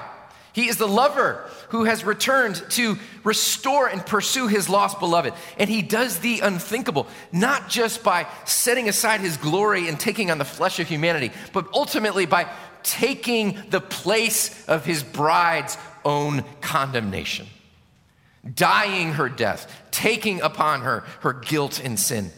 He 0.55 0.69
is 0.69 0.77
the 0.77 0.87
lover 0.87 1.51
who 1.71 1.83
has 1.83 2.05
returned 2.05 2.63
to 2.71 2.97
restore 3.25 3.89
and 3.89 4.07
pursue 4.07 4.47
his 4.47 4.69
lost 4.69 5.01
beloved. 5.01 5.35
And 5.59 5.69
he 5.69 5.83
does 5.83 6.21
the 6.21 6.41
unthinkable, 6.41 7.09
not 7.33 7.69
just 7.69 8.05
by 8.05 8.29
setting 8.45 8.89
aside 8.89 9.21
his 9.21 9.37
glory 9.37 9.89
and 9.89 9.99
taking 9.99 10.31
on 10.31 10.39
the 10.39 10.45
flesh 10.45 10.79
of 10.79 10.87
humanity, 10.87 11.33
but 11.53 11.67
ultimately 11.75 12.25
by 12.25 12.49
taking 12.85 13.59
the 13.71 13.81
place 13.81 14.67
of 14.69 14.85
his 14.85 15.03
bride's 15.03 15.77
own 16.05 16.45
condemnation, 16.61 17.47
dying 18.55 19.15
her 19.15 19.29
death, 19.29 19.71
taking 19.91 20.41
upon 20.41 20.83
her 20.83 21.05
her 21.21 21.33
guilt 21.33 21.81
and 21.83 21.99
sin 21.99 22.31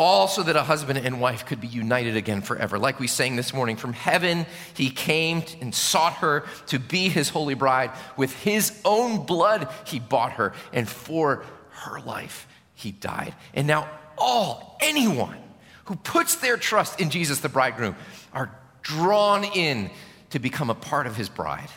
all 0.00 0.26
so 0.28 0.42
that 0.42 0.56
a 0.56 0.62
husband 0.62 0.98
and 0.98 1.20
wife 1.20 1.44
could 1.44 1.60
be 1.60 1.66
united 1.66 2.16
again 2.16 2.40
forever. 2.40 2.78
Like 2.78 2.98
we 2.98 3.06
sang 3.06 3.36
this 3.36 3.52
morning, 3.52 3.76
from 3.76 3.92
heaven 3.92 4.46
he 4.72 4.88
came 4.88 5.44
and 5.60 5.74
sought 5.74 6.14
her 6.14 6.44
to 6.68 6.78
be 6.78 7.10
his 7.10 7.28
holy 7.28 7.52
bride. 7.52 7.90
With 8.16 8.32
his 8.32 8.80
own 8.86 9.26
blood 9.26 9.68
he 9.84 10.00
bought 10.00 10.32
her, 10.32 10.54
and 10.72 10.88
for 10.88 11.44
her 11.70 12.00
life 12.00 12.48
he 12.74 12.92
died. 12.92 13.34
And 13.52 13.66
now, 13.66 13.90
all, 14.16 14.78
anyone 14.80 15.36
who 15.84 15.96
puts 15.96 16.36
their 16.36 16.56
trust 16.56 16.98
in 16.98 17.10
Jesus 17.10 17.40
the 17.40 17.50
bridegroom, 17.50 17.94
are 18.32 18.50
drawn 18.82 19.44
in 19.44 19.90
to 20.30 20.38
become 20.38 20.70
a 20.70 20.74
part 20.74 21.06
of 21.06 21.16
his 21.16 21.28
bride, 21.28 21.70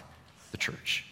the 0.51 0.57
church. 0.57 1.05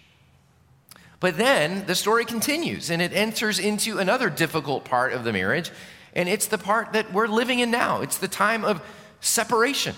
But 1.19 1.37
then 1.37 1.85
the 1.85 1.95
story 1.95 2.25
continues 2.25 2.89
and 2.89 3.01
it 3.01 3.13
enters 3.13 3.59
into 3.59 3.99
another 3.99 4.29
difficult 4.29 4.85
part 4.85 5.13
of 5.13 5.23
the 5.23 5.31
marriage 5.31 5.71
and 6.13 6.27
it's 6.27 6.47
the 6.47 6.57
part 6.57 6.93
that 6.93 7.13
we're 7.13 7.27
living 7.27 7.59
in 7.59 7.71
now. 7.71 8.01
It's 8.01 8.17
the 8.17 8.27
time 8.27 8.65
of 8.65 8.81
separation 9.21 9.95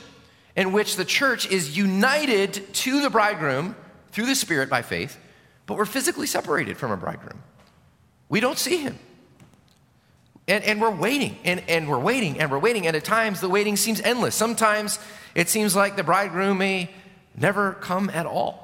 in 0.56 0.72
which 0.72 0.96
the 0.96 1.06
church 1.06 1.50
is 1.50 1.76
united 1.76 2.74
to 2.74 3.02
the 3.02 3.10
bridegroom 3.10 3.76
through 4.12 4.28
the 4.28 4.36
Spirit 4.36 4.70
by 4.70 4.82
faith, 4.82 5.18
but 5.66 5.78
we're 5.78 5.86
physically 5.86 6.28
separated 6.28 6.78
from 6.78 6.92
a 6.92 6.98
bridegroom. 6.98 7.42
We 8.30 8.40
don't 8.40 8.60
see 8.60 8.78
him. 8.78 9.00
And, 10.48 10.64
and 10.64 10.82
we're 10.82 10.92
waiting, 10.92 11.38
and, 11.46 11.64
and 11.70 11.88
we're 11.88 12.00
waiting, 12.00 12.40
and 12.40 12.52
we're 12.52 12.60
waiting. 12.60 12.86
And 12.86 12.96
at 12.98 13.06
times, 13.06 13.40
the 13.40 13.50
waiting 13.50 13.78
seems 13.78 14.02
endless. 14.02 14.36
Sometimes 14.36 15.00
it 15.36 15.50
seems 15.50 15.76
like 15.76 15.96
the 15.96 16.04
bridegroom 16.04 16.58
may 16.58 16.90
never 17.36 17.74
come 17.74 18.10
at 18.10 18.26
all. 18.26 18.64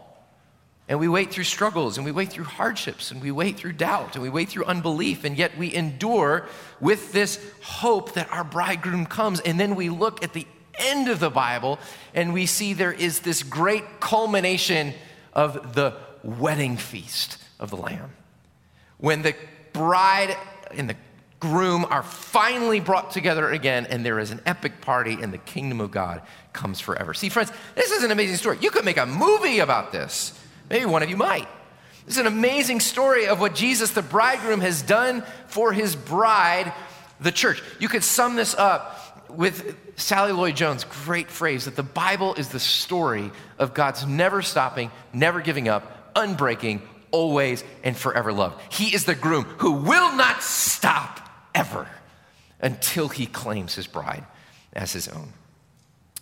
And 0.89 0.99
we 0.99 1.07
wait 1.07 1.31
through 1.31 1.43
struggles 1.43 1.97
and 1.97 2.05
we 2.05 2.11
wait 2.11 2.31
through 2.31 2.45
hardships 2.45 3.11
and 3.11 3.21
we 3.21 3.29
wait 3.29 3.57
through 3.57 3.73
doubt 3.73 4.15
and 4.15 4.23
we 4.23 4.29
wait 4.29 4.49
through 4.49 4.65
unbelief. 4.65 5.23
And 5.23 5.37
yet 5.37 5.55
we 5.55 5.73
endure 5.73 6.47
with 6.79 7.11
this 7.11 7.39
hope 7.61 8.13
that 8.13 8.31
our 8.33 8.43
bridegroom 8.43 9.05
comes. 9.05 9.39
And 9.39 9.59
then 9.59 9.75
we 9.75 9.89
look 9.89 10.23
at 10.23 10.33
the 10.33 10.47
end 10.79 11.07
of 11.07 11.19
the 11.19 11.29
Bible 11.29 11.77
and 12.15 12.33
we 12.33 12.47
see 12.47 12.73
there 12.73 12.91
is 12.91 13.19
this 13.19 13.43
great 13.43 13.99
culmination 13.99 14.95
of 15.33 15.75
the 15.75 15.93
wedding 16.23 16.75
feast 16.75 17.37
of 17.59 17.69
the 17.69 17.77
Lamb. 17.77 18.11
When 18.97 19.21
the 19.21 19.35
bride 19.73 20.35
and 20.71 20.89
the 20.89 20.95
groom 21.39 21.85
are 21.85 22.03
finally 22.03 22.79
brought 22.79 23.11
together 23.11 23.49
again, 23.49 23.87
and 23.89 24.05
there 24.05 24.19
is 24.19 24.31
an 24.31 24.41
epic 24.45 24.81
party, 24.81 25.17
and 25.21 25.33
the 25.33 25.37
kingdom 25.37 25.79
of 25.79 25.91
God 25.91 26.21
comes 26.53 26.79
forever. 26.79 27.13
See, 27.13 27.29
friends, 27.29 27.51
this 27.75 27.91
is 27.91 28.03
an 28.03 28.11
amazing 28.11 28.37
story. 28.37 28.57
You 28.61 28.71
could 28.71 28.85
make 28.85 28.97
a 28.97 29.05
movie 29.05 29.59
about 29.59 29.91
this. 29.91 30.37
Maybe 30.69 30.85
one 30.85 31.03
of 31.03 31.09
you 31.09 31.17
might. 31.17 31.47
This 32.05 32.15
is 32.15 32.21
an 32.21 32.27
amazing 32.27 32.79
story 32.79 33.27
of 33.27 33.39
what 33.39 33.55
Jesus, 33.55 33.91
the 33.91 34.01
bridegroom, 34.01 34.61
has 34.61 34.81
done 34.81 35.23
for 35.47 35.71
his 35.71 35.95
bride, 35.95 36.73
the 37.19 37.31
church. 37.31 37.61
You 37.79 37.87
could 37.87 38.03
sum 38.03 38.35
this 38.35 38.55
up 38.55 39.29
with 39.29 39.77
Sally 39.95 40.31
Lloyd 40.31 40.55
Jones' 40.55 40.83
great 40.83 41.29
phrase 41.29 41.65
that 41.65 41.75
the 41.75 41.83
Bible 41.83 42.33
is 42.35 42.49
the 42.49 42.59
story 42.59 43.31
of 43.59 43.73
God's 43.73 44.05
never 44.05 44.41
stopping, 44.41 44.91
never 45.13 45.39
giving 45.39 45.67
up, 45.69 46.13
unbreaking, 46.15 46.81
always 47.11 47.63
and 47.83 47.95
forever 47.95 48.33
love. 48.33 48.59
He 48.69 48.93
is 48.93 49.05
the 49.05 49.15
groom 49.15 49.43
who 49.59 49.73
will 49.73 50.15
not 50.15 50.41
stop 50.43 51.28
ever 51.59 51.87
until 52.61 53.09
he 53.09 53.25
claims 53.25 53.75
his 53.75 53.85
bride 53.85 54.23
as 54.73 54.93
his 54.93 55.07
own. 55.07 55.33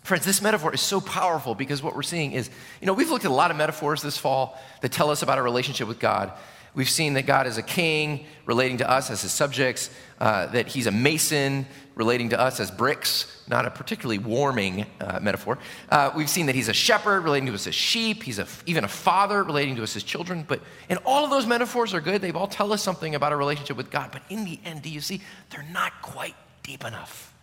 Friends, 0.03 0.25
this 0.25 0.41
metaphor 0.41 0.74
is 0.74 0.82
so 0.82 1.00
powerful 1.00 1.53
because 1.53 1.84
what 1.84 1.96
we're 1.96 2.01
seeing 2.01 2.32
is, 2.32 2.50
you 2.82 2.88
know, 2.88 2.94
we've 2.94 3.10
looked 3.10 3.25
at 3.25 3.32
a 3.32 3.34
lot 3.34 3.51
of 3.51 3.58
metaphors 3.58 4.01
this 4.01 4.17
fall 4.17 4.58
that 4.82 4.91
tell 4.91 5.12
us 5.12 5.22
about 5.22 5.38
our 5.38 5.44
relationship 5.44 5.88
with 5.88 6.00
God. 6.00 6.32
We've 6.77 6.88
seen 6.88 7.15
that 7.15 7.25
God 7.25 7.48
is 7.48 7.57
a 7.57 7.63
king 7.63 8.27
relating 8.46 8.77
to 8.77 8.88
us 8.89 9.10
as 9.10 9.24
his 9.24 9.31
subjects, 9.31 9.89
uh, 10.19 10.46
that 10.48 10.67
he's 10.67 10.86
a 10.86 10.91
mason 10.91 11.65
relating 11.96 12.29
to 12.29 12.39
us 12.39 12.60
as 12.60 12.69
bricks, 12.69 13.43
not 13.48 13.65
a 13.65 13.72
particularly 13.72 14.19
warming 14.19 14.86
uh, 15.01 15.19
metaphor. 15.19 15.57
Uh, 15.89 16.12
we've 16.15 16.29
seen 16.29 16.46
that 16.46 16.53
he's 16.53 16.69
a 16.69 16.74
shepherd 16.74 17.22
relating 17.22 17.48
to 17.48 17.55
us 17.55 17.65
as 17.65 17.74
sheep, 17.74 18.22
he's 18.22 18.38
a, 18.38 18.46
even 18.67 18.84
a 18.84 18.88
father 18.88 19.43
relating 19.43 19.75
to 19.75 19.81
us 19.81 19.96
as 19.96 20.03
children. 20.03 20.46
But, 20.48 20.62
and 20.88 21.00
all 21.03 21.25
of 21.25 21.31
those 21.31 21.48
metaphors 21.48 21.96
are 21.96 22.00
good. 22.00 22.22
They 22.22 22.31
all 22.31 22.46
tell 22.46 22.72
us 22.72 22.84
something 22.84 23.15
about 23.15 23.31
our 23.31 23.39
relationship 23.39 23.75
with 23.75 23.89
God. 23.89 24.12
But 24.12 24.22
in 24.29 24.46
the 24.46 24.60
end, 24.63 24.84
do 24.84 24.89
you 24.91 25.01
see, 25.01 25.22
they're 25.50 25.65
not 25.74 26.03
quite 26.03 26.36
deep 26.62 26.86
enough. 26.86 27.34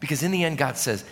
Because 0.00 0.24
in 0.24 0.32
the 0.32 0.42
end, 0.42 0.58
God 0.58 0.76
says, 0.76 1.04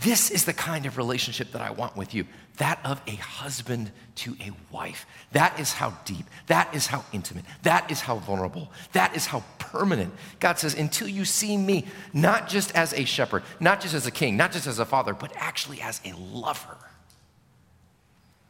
this 0.00 0.30
is 0.30 0.44
the 0.44 0.52
kind 0.52 0.86
of 0.86 0.96
relationship 0.96 1.50
that 1.52 1.60
I 1.60 1.72
want 1.72 1.96
with 1.96 2.14
you 2.14 2.24
that 2.60 2.78
of 2.84 3.00
a 3.06 3.16
husband 3.16 3.90
to 4.14 4.36
a 4.38 4.50
wife. 4.70 5.06
That 5.32 5.58
is 5.58 5.72
how 5.72 5.94
deep, 6.04 6.26
that 6.46 6.74
is 6.74 6.86
how 6.86 7.06
intimate, 7.10 7.46
that 7.62 7.90
is 7.90 8.02
how 8.02 8.16
vulnerable, 8.16 8.70
that 8.92 9.16
is 9.16 9.24
how 9.24 9.42
permanent. 9.58 10.12
God 10.40 10.58
says, 10.58 10.74
until 10.74 11.08
you 11.08 11.24
see 11.24 11.56
me 11.56 11.86
not 12.12 12.48
just 12.50 12.76
as 12.76 12.92
a 12.92 13.06
shepherd, 13.06 13.44
not 13.60 13.80
just 13.80 13.94
as 13.94 14.06
a 14.06 14.10
king, 14.10 14.36
not 14.36 14.52
just 14.52 14.66
as 14.66 14.78
a 14.78 14.84
father, 14.84 15.14
but 15.14 15.32
actually 15.36 15.80
as 15.80 16.02
a 16.04 16.12
lover, 16.14 16.76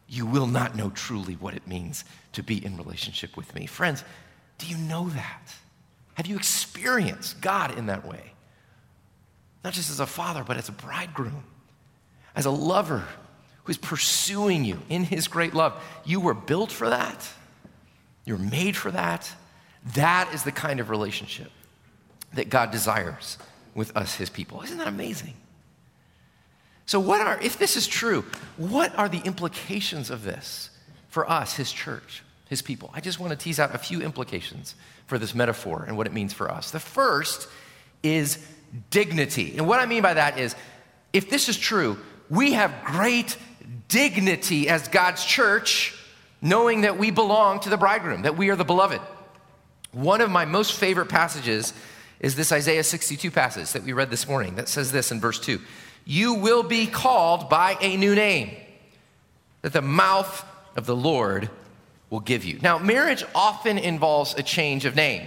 you 0.09 0.27
will 0.27 0.49
not 0.49 0.75
know 0.75 0.91
truly 0.91 1.35
what 1.35 1.55
it 1.55 1.69
means 1.69 2.05
to 2.33 2.43
be 2.43 2.65
in 2.65 2.77
relationship 2.77 3.37
with 3.37 3.55
me. 3.55 3.65
Friends, 3.67 4.03
do 4.59 4.67
you 4.67 4.77
know 4.77 5.09
that? 5.11 5.55
Have 6.15 6.27
you 6.27 6.35
experienced 6.35 7.41
God 7.41 7.79
in 7.79 7.87
that 7.87 8.05
way? 8.05 8.33
Not 9.63 9.73
just 9.73 9.89
as 9.89 10.01
a 10.01 10.07
father, 10.07 10.43
but 10.43 10.57
as 10.57 10.69
a 10.69 10.73
bridegroom, 10.73 11.45
as 12.35 12.45
a 12.45 12.51
lover 12.51 13.05
who's 13.71 13.79
pursuing 13.79 14.65
you 14.65 14.77
in 14.89 15.05
his 15.05 15.29
great 15.29 15.55
love. 15.55 15.81
You 16.05 16.19
were 16.19 16.35
built 16.35 16.73
for 16.73 16.91
that. 16.91 17.25
You're 18.25 18.37
made 18.37 18.77
for 18.77 18.91
that. 18.91 19.33
That 19.95 20.29
is 20.35 20.43
the 20.43 20.51
kind 20.51 20.81
of 20.81 20.91
relationship 20.91 21.53
that 22.35 22.49
God 22.49 22.73
desires 22.73 23.39
with 23.73 23.97
us, 23.97 24.17
his 24.17 24.29
people. 24.29 24.61
Isn't 24.63 24.79
that 24.79 24.89
amazing? 24.89 25.35
So, 26.85 26.99
what 26.99 27.21
are, 27.21 27.41
if 27.41 27.61
this 27.61 27.77
is 27.77 27.87
true, 27.87 28.25
what 28.57 28.93
are 28.99 29.09
the 29.09 29.21
implications 29.21 30.11
of 30.11 30.25
this 30.25 30.71
for 31.09 31.31
us, 31.31 31.55
his 31.55 31.71
church, 31.71 32.25
his 32.49 32.63
people? 32.63 32.91
I 32.93 33.01
just 33.01 33.21
want 33.21 33.31
to 33.31 33.37
tease 33.37 33.61
out 33.61 33.73
a 33.73 33.79
few 33.79 34.03
implications 34.03 34.75
for 35.07 35.17
this 35.17 35.33
metaphor 35.33 35.85
and 35.87 35.97
what 35.97 36.09
it 36.09 36.13
means 36.13 36.33
for 36.33 36.51
us. 36.51 36.73
The 36.73 36.81
first 36.81 37.47
is 38.03 38.45
dignity. 38.91 39.55
And 39.59 39.69
what 39.69 39.79
I 39.79 39.87
mean 39.87 40.03
by 40.03 40.15
that 40.15 40.41
is 40.41 40.57
if 41.13 41.31
this 41.31 41.49
is 41.49 41.57
true, 41.57 41.99
we 42.29 42.55
have 42.55 42.75
great 42.85 43.37
dignity 43.89 44.69
as 44.69 44.89
God's 44.89 45.25
church, 45.25 45.95
knowing 46.41 46.83
that 46.83 46.99
we 46.99 47.11
belong 47.11 47.61
to 47.61 47.69
the 47.69 47.77
bridegroom, 47.77 48.23
that 48.23 48.37
we 48.37 48.51
are 48.51 48.57
the 48.57 48.65
beloved. 48.65 49.01
One 49.93 50.21
of 50.21 50.31
my 50.31 50.45
most 50.45 50.75
favorite 50.75 51.09
passages 51.09 51.73
is 52.21 52.37
this 52.37 52.53
Isaiah 52.53 52.85
62 52.85 53.31
passage 53.31 53.73
that 53.73 53.83
we 53.83 53.93
read 53.93 54.11
this 54.11 54.29
morning 54.29 54.57
that 54.57 54.69
says 54.69 54.93
this 54.93 55.11
in 55.11 55.21
verse 55.21 55.41
2 55.41 55.61
You 56.05 56.35
will 56.35 56.63
be 56.63 56.87
called 56.87 57.49
by 57.49 57.77
a 57.81 57.97
new 57.97 58.15
name 58.15 58.55
that 59.63 59.73
the 59.73 59.83
mouth 59.83 60.45
of 60.77 60.87
the 60.87 60.97
Lord 60.97 61.51
will 62.09 62.21
give 62.21 62.45
you. 62.45 62.59
Now, 62.63 62.79
marriage 62.79 63.25
often 63.35 63.79
involves 63.79 64.35
a 64.35 64.43
change 64.43 64.85
of 64.85 64.95
name. 64.95 65.27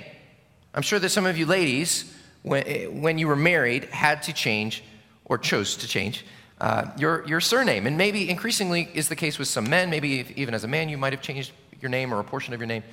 I'm 0.73 0.81
sure 0.81 0.99
that 0.99 1.09
some 1.09 1.25
of 1.25 1.37
you 1.37 1.45
ladies, 1.45 2.13
when, 2.41 3.01
when 3.01 3.17
you 3.17 3.27
were 3.27 3.35
married, 3.35 3.85
had 3.85 4.23
to 4.23 4.33
change 4.33 4.83
or 5.25 5.37
chose 5.37 5.77
to 5.77 5.87
change 5.87 6.25
uh, 6.63 6.89
your, 6.97 7.27
your 7.27 7.41
surname. 7.41 7.85
And 7.85 7.97
maybe 7.97 8.29
increasingly 8.29 8.87
is 8.93 9.09
the 9.09 9.17
case 9.17 9.37
with 9.37 9.49
some 9.49 9.69
men. 9.69 9.89
Maybe 9.89 10.25
even 10.37 10.53
as 10.53 10.63
a 10.63 10.67
man, 10.67 10.87
you 10.87 10.97
might 10.97 11.11
have 11.11 11.21
changed 11.21 11.51
your 11.81 11.89
name 11.89 12.13
or 12.13 12.21
a 12.21 12.23
portion 12.23 12.53
of 12.53 12.61
your 12.61 12.67
name. 12.67 12.83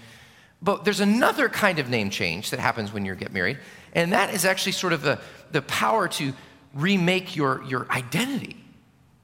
But 0.60 0.84
there's 0.84 0.98
another 0.98 1.48
kind 1.48 1.78
of 1.78 1.88
name 1.88 2.10
change 2.10 2.50
that 2.50 2.58
happens 2.58 2.92
when 2.92 3.04
you 3.04 3.14
get 3.14 3.32
married, 3.32 3.58
and 3.94 4.12
that 4.12 4.34
is 4.34 4.44
actually 4.44 4.72
sort 4.72 4.92
of 4.92 5.02
the, 5.02 5.20
the 5.52 5.62
power 5.62 6.08
to 6.08 6.32
remake 6.74 7.36
your, 7.36 7.62
your 7.64 7.86
identity. 7.90 8.56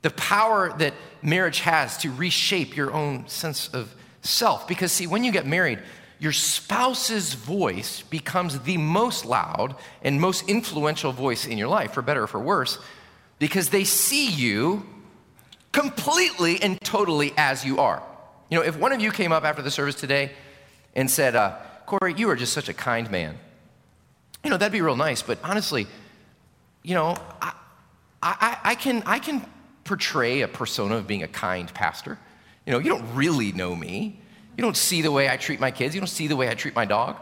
The 0.02 0.10
power 0.10 0.72
that 0.78 0.94
marriage 1.22 1.60
has 1.60 1.98
to 1.98 2.12
reshape 2.12 2.76
your 2.76 2.92
own 2.92 3.26
sense 3.26 3.68
of 3.74 3.92
self. 4.22 4.68
Because, 4.68 4.92
see, 4.92 5.08
when 5.08 5.24
you 5.24 5.32
get 5.32 5.44
married, 5.44 5.80
your 6.20 6.32
spouse's 6.32 7.34
voice 7.34 8.02
becomes 8.02 8.60
the 8.60 8.76
most 8.76 9.26
loud 9.26 9.74
and 10.02 10.20
most 10.20 10.48
influential 10.48 11.10
voice 11.10 11.46
in 11.46 11.58
your 11.58 11.68
life, 11.68 11.92
for 11.92 12.02
better 12.02 12.22
or 12.22 12.28
for 12.28 12.40
worse, 12.40 12.78
because 13.38 13.70
they 13.70 13.84
see 13.84 14.30
you 14.30 14.84
completely 15.72 16.62
and 16.62 16.80
totally 16.80 17.32
as 17.36 17.64
you 17.64 17.78
are. 17.78 18.02
You 18.50 18.58
know, 18.58 18.64
if 18.64 18.78
one 18.78 18.92
of 18.92 19.00
you 19.00 19.10
came 19.10 19.32
up 19.32 19.44
after 19.44 19.62
the 19.62 19.70
service 19.70 19.94
today 19.94 20.32
and 20.94 21.10
said, 21.10 21.36
uh, 21.36 21.56
Corey, 21.84 22.14
you 22.16 22.30
are 22.30 22.36
just 22.36 22.52
such 22.52 22.68
a 22.68 22.74
kind 22.74 23.10
man, 23.10 23.36
you 24.44 24.50
know, 24.50 24.56
that'd 24.56 24.72
be 24.72 24.80
real 24.80 24.96
nice, 24.96 25.22
but 25.22 25.38
honestly, 25.42 25.86
you 26.82 26.94
know, 26.94 27.16
I, 27.42 27.52
I, 28.22 28.58
I, 28.62 28.74
can, 28.74 29.02
I 29.06 29.18
can 29.18 29.44
portray 29.84 30.42
a 30.42 30.48
persona 30.48 30.96
of 30.96 31.06
being 31.06 31.22
a 31.22 31.28
kind 31.28 31.72
pastor. 31.74 32.18
You 32.64 32.72
know, 32.72 32.78
you 32.78 32.88
don't 32.88 33.14
really 33.14 33.52
know 33.52 33.74
me. 33.74 34.20
You 34.56 34.62
don't 34.62 34.76
see 34.76 35.02
the 35.02 35.12
way 35.12 35.28
I 35.28 35.36
treat 35.36 35.60
my 35.60 35.70
kids. 35.70 35.94
You 35.94 36.00
don't 36.00 36.08
see 36.08 36.28
the 36.28 36.36
way 36.36 36.48
I 36.48 36.54
treat 36.54 36.74
my 36.74 36.84
dog. 36.84 37.16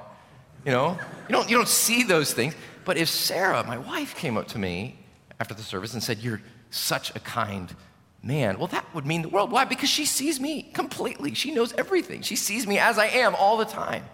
You 0.64 0.72
know, 0.72 0.98
you 1.28 1.32
don't, 1.34 1.50
you 1.50 1.56
don't 1.56 1.68
see 1.68 2.04
those 2.04 2.32
things. 2.32 2.54
But 2.84 2.96
if 2.96 3.08
Sarah, 3.08 3.64
my 3.64 3.78
wife, 3.78 4.14
came 4.16 4.36
up 4.36 4.48
to 4.48 4.58
me 4.58 4.98
after 5.40 5.54
the 5.54 5.62
service 5.62 5.94
and 5.94 6.02
said, 6.02 6.18
You're 6.18 6.42
such 6.70 7.14
a 7.14 7.20
kind 7.20 7.74
man, 8.22 8.58
well, 8.58 8.68
that 8.68 8.86
would 8.94 9.06
mean 9.06 9.22
the 9.22 9.28
world. 9.28 9.50
Why? 9.52 9.64
Because 9.64 9.90
she 9.90 10.06
sees 10.06 10.40
me 10.40 10.62
completely. 10.62 11.34
She 11.34 11.52
knows 11.52 11.74
everything. 11.74 12.22
She 12.22 12.36
sees 12.36 12.66
me 12.66 12.78
as 12.78 12.98
I 12.98 13.06
am 13.06 13.34
all 13.34 13.58
the 13.58 13.66
time. 13.66 14.04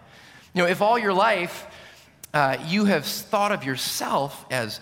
You 0.53 0.63
know, 0.63 0.67
if 0.67 0.81
all 0.81 0.99
your 0.99 1.13
life 1.13 1.65
uh, 2.33 2.57
you 2.67 2.85
have 2.85 3.05
thought 3.05 3.51
of 3.51 3.63
yourself 3.63 4.45
as 4.51 4.79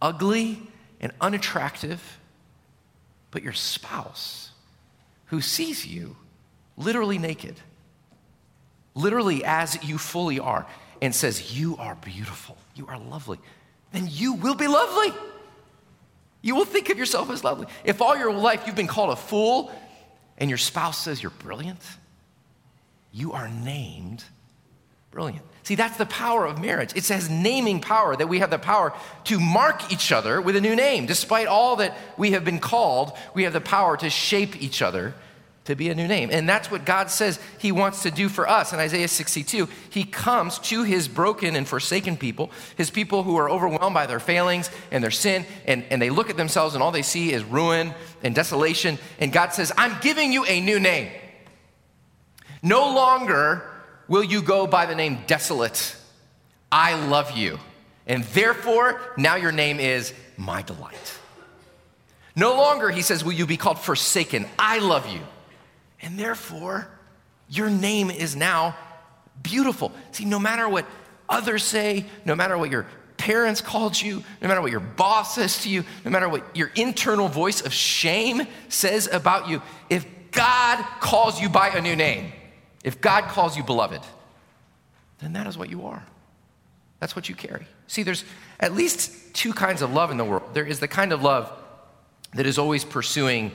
ugly 0.00 0.60
and 1.00 1.12
unattractive, 1.20 2.18
but 3.30 3.42
your 3.42 3.52
spouse, 3.52 4.50
who 5.26 5.40
sees 5.40 5.86
you 5.86 6.16
literally 6.76 7.18
naked, 7.18 7.56
literally 8.94 9.44
as 9.44 9.82
you 9.82 9.98
fully 9.98 10.38
are, 10.38 10.66
and 11.00 11.14
says, 11.14 11.56
You 11.56 11.76
are 11.78 11.96
beautiful, 11.96 12.56
you 12.74 12.86
are 12.86 12.98
lovely, 12.98 13.38
then 13.92 14.06
you 14.10 14.34
will 14.34 14.54
be 14.54 14.68
lovely. 14.68 15.12
You 16.42 16.56
will 16.56 16.64
think 16.64 16.90
of 16.90 16.98
yourself 16.98 17.30
as 17.30 17.44
lovely. 17.44 17.66
If 17.84 18.02
all 18.02 18.16
your 18.16 18.32
life 18.32 18.64
you've 18.66 18.76
been 18.76 18.88
called 18.88 19.10
a 19.10 19.16
fool 19.16 19.72
and 20.36 20.50
your 20.50 20.58
spouse 20.58 20.98
says 20.98 21.22
you're 21.22 21.30
brilliant, 21.30 21.80
you 23.12 23.32
are 23.32 23.48
named 23.48 24.24
brilliant. 25.12 25.44
See, 25.62 25.76
that's 25.76 25.96
the 25.96 26.06
power 26.06 26.44
of 26.44 26.60
marriage. 26.60 26.96
It 26.96 27.04
says 27.04 27.30
naming 27.30 27.80
power, 27.80 28.16
that 28.16 28.28
we 28.28 28.40
have 28.40 28.50
the 28.50 28.58
power 28.58 28.92
to 29.24 29.38
mark 29.38 29.92
each 29.92 30.10
other 30.10 30.40
with 30.40 30.56
a 30.56 30.60
new 30.60 30.74
name. 30.74 31.06
Despite 31.06 31.46
all 31.46 31.76
that 31.76 31.96
we 32.16 32.32
have 32.32 32.44
been 32.44 32.58
called, 32.58 33.12
we 33.32 33.44
have 33.44 33.52
the 33.52 33.60
power 33.60 33.96
to 33.98 34.10
shape 34.10 34.60
each 34.60 34.82
other 34.82 35.14
to 35.64 35.76
be 35.76 35.90
a 35.90 35.94
new 35.94 36.08
name. 36.08 36.30
And 36.32 36.48
that's 36.48 36.70
what 36.70 36.84
God 36.84 37.10
says 37.10 37.38
He 37.58 37.70
wants 37.70 38.02
to 38.02 38.10
do 38.10 38.28
for 38.28 38.48
us. 38.48 38.72
In 38.72 38.80
Isaiah 38.80 39.08
62, 39.08 39.68
He 39.90 40.04
comes 40.04 40.58
to 40.60 40.82
His 40.82 41.08
broken 41.08 41.54
and 41.54 41.66
forsaken 41.66 42.16
people, 42.16 42.50
His 42.76 42.90
people 42.90 43.22
who 43.22 43.36
are 43.36 43.48
overwhelmed 43.48 43.94
by 43.94 44.06
their 44.06 44.20
failings 44.20 44.70
and 44.90 45.02
their 45.02 45.10
sin, 45.10 45.46
and, 45.66 45.84
and 45.90 46.02
they 46.02 46.10
look 46.10 46.30
at 46.30 46.36
themselves 46.36 46.74
and 46.74 46.82
all 46.82 46.90
they 46.90 47.02
see 47.02 47.32
is 47.32 47.44
ruin 47.44 47.94
and 48.22 48.34
desolation. 48.34 48.98
And 49.20 49.32
God 49.32 49.52
says, 49.52 49.72
I'm 49.78 49.96
giving 50.00 50.32
you 50.32 50.44
a 50.46 50.60
new 50.60 50.80
name. 50.80 51.10
No 52.62 52.94
longer 52.94 53.64
will 54.08 54.24
you 54.24 54.42
go 54.42 54.66
by 54.66 54.86
the 54.86 54.94
name 54.94 55.18
desolate. 55.26 55.96
I 56.70 56.94
love 57.06 57.36
you. 57.36 57.58
And 58.06 58.24
therefore, 58.24 59.00
now 59.16 59.36
your 59.36 59.52
name 59.52 59.78
is 59.78 60.12
my 60.36 60.62
delight. 60.62 61.18
No 62.34 62.56
longer, 62.56 62.90
he 62.90 63.02
says, 63.02 63.24
will 63.24 63.32
you 63.32 63.46
be 63.46 63.56
called 63.56 63.78
forsaken. 63.78 64.46
I 64.58 64.78
love 64.78 65.08
you. 65.08 65.20
And 66.02 66.18
therefore, 66.18 66.88
your 67.48 67.70
name 67.70 68.10
is 68.10 68.34
now 68.34 68.76
beautiful. 69.42 69.92
See, 70.10 70.24
no 70.24 70.38
matter 70.38 70.68
what 70.68 70.86
others 71.28 71.62
say, 71.62 72.04
no 72.24 72.34
matter 72.34 72.58
what 72.58 72.70
your 72.70 72.86
parents 73.16 73.60
called 73.60 74.00
you, 74.00 74.24
no 74.40 74.48
matter 74.48 74.60
what 74.60 74.72
your 74.72 74.80
boss 74.80 75.36
says 75.36 75.62
to 75.62 75.68
you, 75.68 75.84
no 76.04 76.10
matter 76.10 76.28
what 76.28 76.56
your 76.56 76.72
internal 76.74 77.28
voice 77.28 77.60
of 77.60 77.72
shame 77.72 78.46
says 78.68 79.08
about 79.10 79.48
you, 79.48 79.62
if 79.88 80.04
God 80.32 80.84
calls 81.00 81.40
you 81.40 81.48
by 81.48 81.68
a 81.68 81.80
new 81.80 81.94
name, 81.94 82.32
if 82.82 83.00
God 83.00 83.24
calls 83.24 83.56
you 83.56 83.62
beloved, 83.62 84.00
then 85.20 85.34
that 85.34 85.46
is 85.46 85.56
what 85.56 85.70
you 85.70 85.86
are. 85.86 86.04
That's 86.98 87.14
what 87.14 87.28
you 87.28 87.34
carry. 87.34 87.66
See, 87.86 88.02
there's 88.02 88.24
at 88.58 88.74
least 88.74 89.34
two 89.34 89.52
kinds 89.52 89.82
of 89.82 89.92
love 89.92 90.10
in 90.10 90.16
the 90.16 90.24
world. 90.24 90.54
There 90.54 90.64
is 90.64 90.80
the 90.80 90.88
kind 90.88 91.12
of 91.12 91.22
love 91.22 91.52
that 92.34 92.46
is 92.46 92.58
always 92.58 92.84
pursuing, 92.84 93.52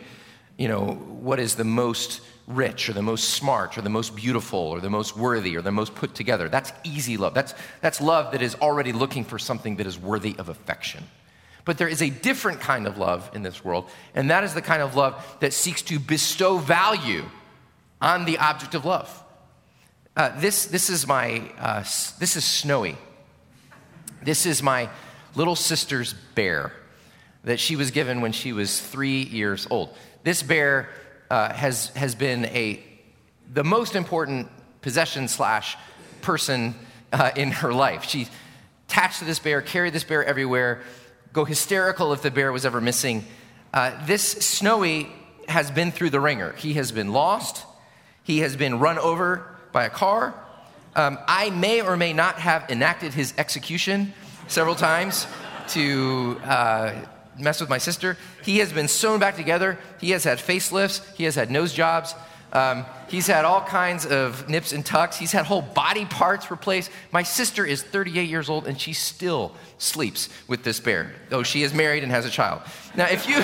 you 0.57 0.67
know, 0.67 0.93
what 0.93 1.39
is 1.39 1.55
the 1.55 1.63
most 1.63 2.21
rich 2.47 2.89
or 2.89 2.93
the 2.93 3.01
most 3.01 3.31
smart 3.31 3.77
or 3.77 3.81
the 3.81 3.89
most 3.89 4.15
beautiful 4.15 4.59
or 4.59 4.79
the 4.79 4.89
most 4.89 5.17
worthy 5.17 5.57
or 5.57 5.61
the 5.61 5.71
most 5.71 5.93
put 5.93 6.15
together. 6.15 6.47
That's 6.47 6.71
easy 6.83 7.17
love. 7.17 7.33
That's, 7.33 7.53
that's 7.81 7.99
love 7.99 8.31
that 8.31 8.41
is 8.41 8.55
already 8.55 8.93
looking 8.93 9.25
for 9.25 9.37
something 9.37 9.75
that 9.75 9.85
is 9.85 9.99
worthy 9.99 10.35
of 10.39 10.47
affection. 10.47 11.03
But 11.65 11.77
there 11.77 11.89
is 11.89 12.01
a 12.01 12.09
different 12.09 12.61
kind 12.61 12.87
of 12.87 12.97
love 12.97 13.29
in 13.33 13.43
this 13.43 13.65
world, 13.65 13.89
and 14.15 14.29
that 14.29 14.45
is 14.45 14.53
the 14.53 14.61
kind 14.61 14.81
of 14.81 14.95
love 14.95 15.37
that 15.41 15.51
seeks 15.51 15.81
to 15.83 15.99
bestow 15.99 16.57
value 16.57 17.25
on 18.01 18.23
the 18.23 18.37
object 18.37 18.73
of 18.73 18.85
love. 18.85 19.23
Uh, 20.15 20.39
this, 20.39 20.65
this 20.67 20.89
is 20.89 21.05
my, 21.05 21.51
uh, 21.59 21.79
this 22.19 22.37
is 22.37 22.45
Snowy. 22.45 22.97
This 24.23 24.45
is 24.45 24.63
my 24.63 24.89
little 25.35 25.55
sister's 25.55 26.13
bear 26.33 26.71
that 27.43 27.59
she 27.59 27.75
was 27.75 27.91
given 27.91 28.21
when 28.21 28.31
she 28.31 28.53
was 28.53 28.79
three 28.79 29.23
years 29.23 29.67
old. 29.69 29.95
This 30.23 30.41
bear 30.41 30.89
uh, 31.29 31.53
has, 31.53 31.89
has 31.89 32.15
been 32.15 32.45
a, 32.45 32.83
the 33.53 33.63
most 33.63 33.95
important 33.95 34.49
possession 34.81 35.27
slash 35.27 35.77
person 36.21 36.75
uh, 37.11 37.31
in 37.35 37.51
her 37.51 37.73
life. 37.73 38.05
She 38.05 38.27
attached 38.87 39.19
to 39.19 39.25
this 39.25 39.39
bear, 39.39 39.61
carried 39.61 39.93
this 39.93 40.03
bear 40.03 40.23
everywhere, 40.23 40.81
go 41.33 41.45
hysterical 41.45 42.13
if 42.13 42.21
the 42.21 42.31
bear 42.31 42.51
was 42.51 42.65
ever 42.65 42.81
missing. 42.81 43.25
Uh, 43.73 44.05
this 44.05 44.23
Snowy 44.23 45.11
has 45.47 45.71
been 45.71 45.91
through 45.91 46.09
the 46.09 46.19
ringer. 46.19 46.53
He 46.53 46.73
has 46.73 46.91
been 46.91 47.11
lost, 47.11 47.65
he 48.23 48.39
has 48.39 48.55
been 48.55 48.79
run 48.79 48.97
over 48.97 49.55
by 49.71 49.85
a 49.85 49.89
car. 49.89 50.33
Um, 50.95 51.19
I 51.27 51.51
may 51.51 51.81
or 51.81 51.95
may 51.95 52.11
not 52.11 52.39
have 52.39 52.69
enacted 52.69 53.13
his 53.13 53.33
execution 53.37 54.13
several 54.47 54.75
times 54.75 55.27
to 55.69 56.39
uh, 56.43 56.93
mess 57.39 57.59
with 57.61 57.69
my 57.69 57.77
sister. 57.77 58.17
He 58.43 58.59
has 58.59 58.71
been 58.71 58.87
sewn 58.87 59.19
back 59.19 59.35
together. 59.35 59.77
He 59.99 60.11
has 60.11 60.23
had 60.23 60.39
facelifts. 60.39 61.03
He 61.15 61.23
has 61.25 61.35
had 61.35 61.51
nose 61.51 61.73
jobs. 61.73 62.13
Um, 62.53 62.85
he's 63.09 63.27
had 63.27 63.43
all 63.43 63.61
kinds 63.61 64.05
of 64.05 64.47
nips 64.47 64.71
and 64.71 64.85
tucks. 64.85 65.17
He's 65.17 65.31
had 65.31 65.45
whole 65.45 65.61
body 65.61 66.05
parts 66.05 66.49
replaced. 66.49 66.89
My 67.11 67.23
sister 67.23 67.65
is 67.65 67.83
38 67.83 68.29
years 68.29 68.49
old 68.49 68.67
and 68.67 68.79
she 68.79 68.93
still 68.93 69.53
sleeps 69.77 70.29
with 70.47 70.63
this 70.63 70.79
bear, 70.79 71.13
though 71.29 71.43
she 71.43 71.63
is 71.63 71.73
married 71.73 72.03
and 72.03 72.11
has 72.11 72.25
a 72.25 72.29
child. 72.29 72.61
Now, 72.95 73.07
if 73.07 73.27
you, 73.27 73.37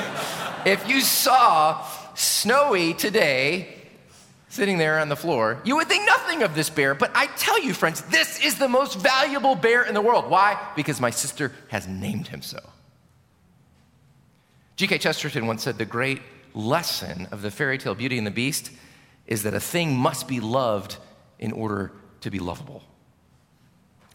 if 0.65 0.87
you 0.87 1.01
saw 1.01 1.85
Snowy 2.15 2.93
today 2.93 3.75
sitting 4.47 4.77
there 4.77 4.99
on 4.99 5.09
the 5.09 5.15
floor, 5.15 5.59
you 5.65 5.75
would 5.75 5.87
think 5.87 6.05
nothing 6.05 6.43
of 6.43 6.55
this 6.55 6.69
bear. 6.69 6.95
But 6.95 7.11
I 7.13 7.25
tell 7.25 7.61
you, 7.61 7.73
friends, 7.73 8.01
this 8.03 8.43
is 8.43 8.57
the 8.57 8.69
most 8.69 8.99
valuable 8.99 9.55
bear 9.55 9.83
in 9.83 9.95
the 9.95 10.01
world. 10.01 10.29
Why? 10.29 10.59
Because 10.75 11.01
my 11.01 11.09
sister 11.09 11.51
has 11.69 11.87
named 11.87 12.27
him 12.27 12.41
so. 12.41 12.59
G.K. 14.75 14.97
Chesterton 14.97 15.47
once 15.47 15.63
said 15.63 15.77
the 15.77 15.85
great 15.85 16.21
lesson 16.53 17.27
of 17.31 17.41
the 17.41 17.51
fairy 17.51 17.77
tale 17.77 17.95
Beauty 17.95 18.17
and 18.17 18.25
the 18.25 18.31
Beast 18.31 18.71
is 19.27 19.43
that 19.43 19.53
a 19.53 19.59
thing 19.59 19.95
must 19.95 20.27
be 20.27 20.39
loved 20.39 20.97
in 21.39 21.51
order 21.51 21.91
to 22.21 22.31
be 22.31 22.39
lovable. 22.39 22.83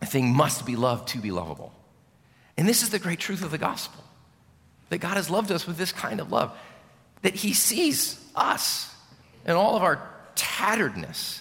A 0.02 0.06
thing 0.06 0.34
must 0.34 0.66
be 0.66 0.76
loved 0.76 1.08
to 1.08 1.18
be 1.18 1.30
lovable. 1.30 1.72
And 2.56 2.68
this 2.68 2.82
is 2.82 2.90
the 2.90 2.98
great 2.98 3.20
truth 3.20 3.42
of 3.42 3.50
the 3.50 3.58
gospel 3.58 4.02
that 4.90 4.98
God 4.98 5.16
has 5.16 5.28
loved 5.28 5.52
us 5.52 5.66
with 5.66 5.76
this 5.76 5.92
kind 5.92 6.18
of 6.18 6.32
love, 6.32 6.56
that 7.22 7.34
He 7.34 7.52
sees 7.52 8.24
us 8.34 8.94
and 9.44 9.56
all 9.56 9.76
of 9.76 9.82
our 9.82 10.00
tatteredness, 10.34 11.40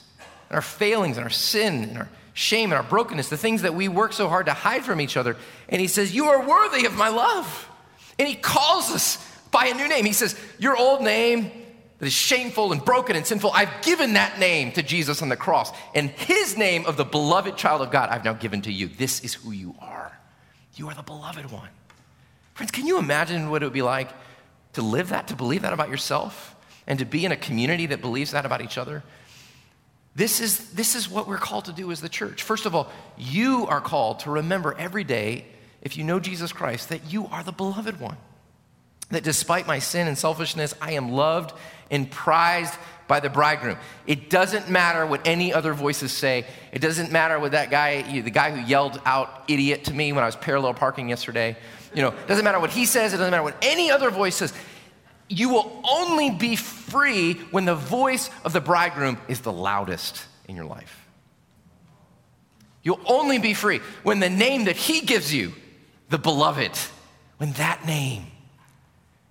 and 0.49 0.55
our 0.55 0.61
failings, 0.61 1.17
and 1.17 1.23
our 1.23 1.29
sin, 1.29 1.83
and 1.83 1.97
our 1.97 2.09
shame 2.33 2.71
and 2.71 2.77
our 2.77 2.83
brokenness, 2.83 3.29
the 3.29 3.37
things 3.37 3.63
that 3.63 3.73
we 3.73 3.87
work 3.87 4.13
so 4.13 4.29
hard 4.29 4.45
to 4.45 4.53
hide 4.53 4.83
from 4.83 5.01
each 5.01 5.17
other. 5.17 5.35
And 5.69 5.81
he 5.81 5.87
says, 5.87 6.13
You 6.13 6.27
are 6.27 6.47
worthy 6.47 6.85
of 6.85 6.95
my 6.95 7.09
love. 7.09 7.69
And 8.19 8.27
he 8.27 8.35
calls 8.35 8.91
us 8.91 9.17
by 9.51 9.67
a 9.67 9.73
new 9.73 9.87
name. 9.87 10.05
He 10.05 10.13
says, 10.13 10.39
Your 10.59 10.75
old 10.75 11.01
name 11.01 11.51
that 11.99 12.05
is 12.05 12.13
shameful 12.13 12.71
and 12.71 12.83
broken 12.83 13.15
and 13.15 13.25
sinful, 13.25 13.51
I've 13.53 13.81
given 13.81 14.13
that 14.13 14.39
name 14.39 14.71
to 14.73 14.83
Jesus 14.83 15.21
on 15.21 15.29
the 15.29 15.35
cross. 15.35 15.71
And 15.95 16.09
his 16.09 16.57
name 16.57 16.85
of 16.85 16.97
the 16.97 17.05
beloved 17.05 17.57
child 17.57 17.81
of 17.81 17.91
God, 17.91 18.09
I've 18.09 18.23
now 18.23 18.33
given 18.33 18.61
to 18.63 18.71
you. 18.71 18.87
This 18.87 19.23
is 19.23 19.33
who 19.33 19.51
you 19.51 19.75
are. 19.79 20.17
You 20.75 20.89
are 20.89 20.93
the 20.93 21.03
beloved 21.03 21.51
one. 21.51 21.69
Friends, 22.53 22.71
can 22.71 22.85
you 22.85 22.99
imagine 22.99 23.49
what 23.49 23.63
it 23.63 23.65
would 23.65 23.73
be 23.73 23.81
like 23.81 24.09
to 24.73 24.81
live 24.81 25.09
that, 25.09 25.27
to 25.29 25.35
believe 25.35 25.63
that 25.63 25.73
about 25.73 25.89
yourself, 25.89 26.55
and 26.85 26.99
to 26.99 27.05
be 27.05 27.25
in 27.25 27.31
a 27.31 27.35
community 27.35 27.87
that 27.87 28.01
believes 28.01 28.31
that 28.31 28.45
about 28.45 28.61
each 28.61 28.77
other? 28.77 29.03
This 30.15 30.39
is, 30.39 30.71
this 30.71 30.95
is 30.95 31.09
what 31.09 31.27
we're 31.27 31.37
called 31.37 31.65
to 31.65 31.71
do 31.71 31.91
as 31.91 32.01
the 32.01 32.09
church. 32.09 32.41
First 32.41 32.65
of 32.65 32.73
all, 32.73 32.91
you 33.17 33.67
are 33.67 33.81
called 33.81 34.21
to 34.21 34.31
remember 34.31 34.75
every 34.77 35.03
day, 35.03 35.45
if 35.87 35.95
you 35.95 36.03
know 36.03 36.19
Jesus 36.19 36.51
Christ, 36.51 36.89
that 36.89 37.13
you 37.13 37.27
are 37.27 37.43
the 37.43 37.53
beloved 37.53 38.01
one. 38.01 38.17
That 39.11 39.23
despite 39.23 39.67
my 39.67 39.79
sin 39.79 40.05
and 40.09 40.17
selfishness, 40.17 40.75
I 40.81 40.91
am 40.91 41.13
loved 41.13 41.57
and 41.89 42.11
prized 42.11 42.77
by 43.07 43.21
the 43.21 43.29
bridegroom. 43.29 43.77
It 44.05 44.29
doesn't 44.29 44.69
matter 44.69 45.05
what 45.05 45.25
any 45.25 45.53
other 45.53 45.73
voices 45.73 46.11
say. 46.11 46.45
It 46.73 46.79
doesn't 46.79 47.09
matter 47.09 47.39
what 47.39 47.53
that 47.53 47.71
guy, 47.71 48.01
the 48.19 48.29
guy 48.29 48.51
who 48.51 48.59
yelled 48.67 48.99
out 49.05 49.45
idiot 49.47 49.85
to 49.85 49.93
me 49.93 50.11
when 50.11 50.25
I 50.25 50.27
was 50.27 50.35
parallel 50.35 50.73
parking 50.73 51.07
yesterday, 51.07 51.55
you 51.93 52.01
know, 52.01 52.09
it 52.09 52.27
doesn't 52.27 52.43
matter 52.43 52.59
what 52.59 52.71
he 52.71 52.85
says, 52.85 53.13
it 53.13 53.17
doesn't 53.17 53.31
matter 53.31 53.43
what 53.43 53.55
any 53.61 53.89
other 53.89 54.09
voice 54.09 54.35
says. 54.35 54.53
You 55.29 55.47
will 55.47 55.81
only 55.89 56.31
be 56.31 56.57
free 56.57 57.35
when 57.51 57.63
the 57.63 57.75
voice 57.75 58.29
of 58.43 58.51
the 58.51 58.59
bridegroom 58.59 59.17
is 59.29 59.39
the 59.39 59.53
loudest 59.53 60.25
in 60.49 60.57
your 60.57 60.65
life. 60.65 61.07
You'll 62.83 62.99
only 63.05 63.39
be 63.39 63.53
free 63.53 63.79
when 64.03 64.19
the 64.19 64.29
name 64.29 64.65
that 64.65 64.75
he 64.75 65.01
gives 65.01 65.33
you, 65.33 65.53
the 66.09 66.17
beloved, 66.17 66.77
when 67.37 67.51
that 67.53 67.85
name 67.85 68.27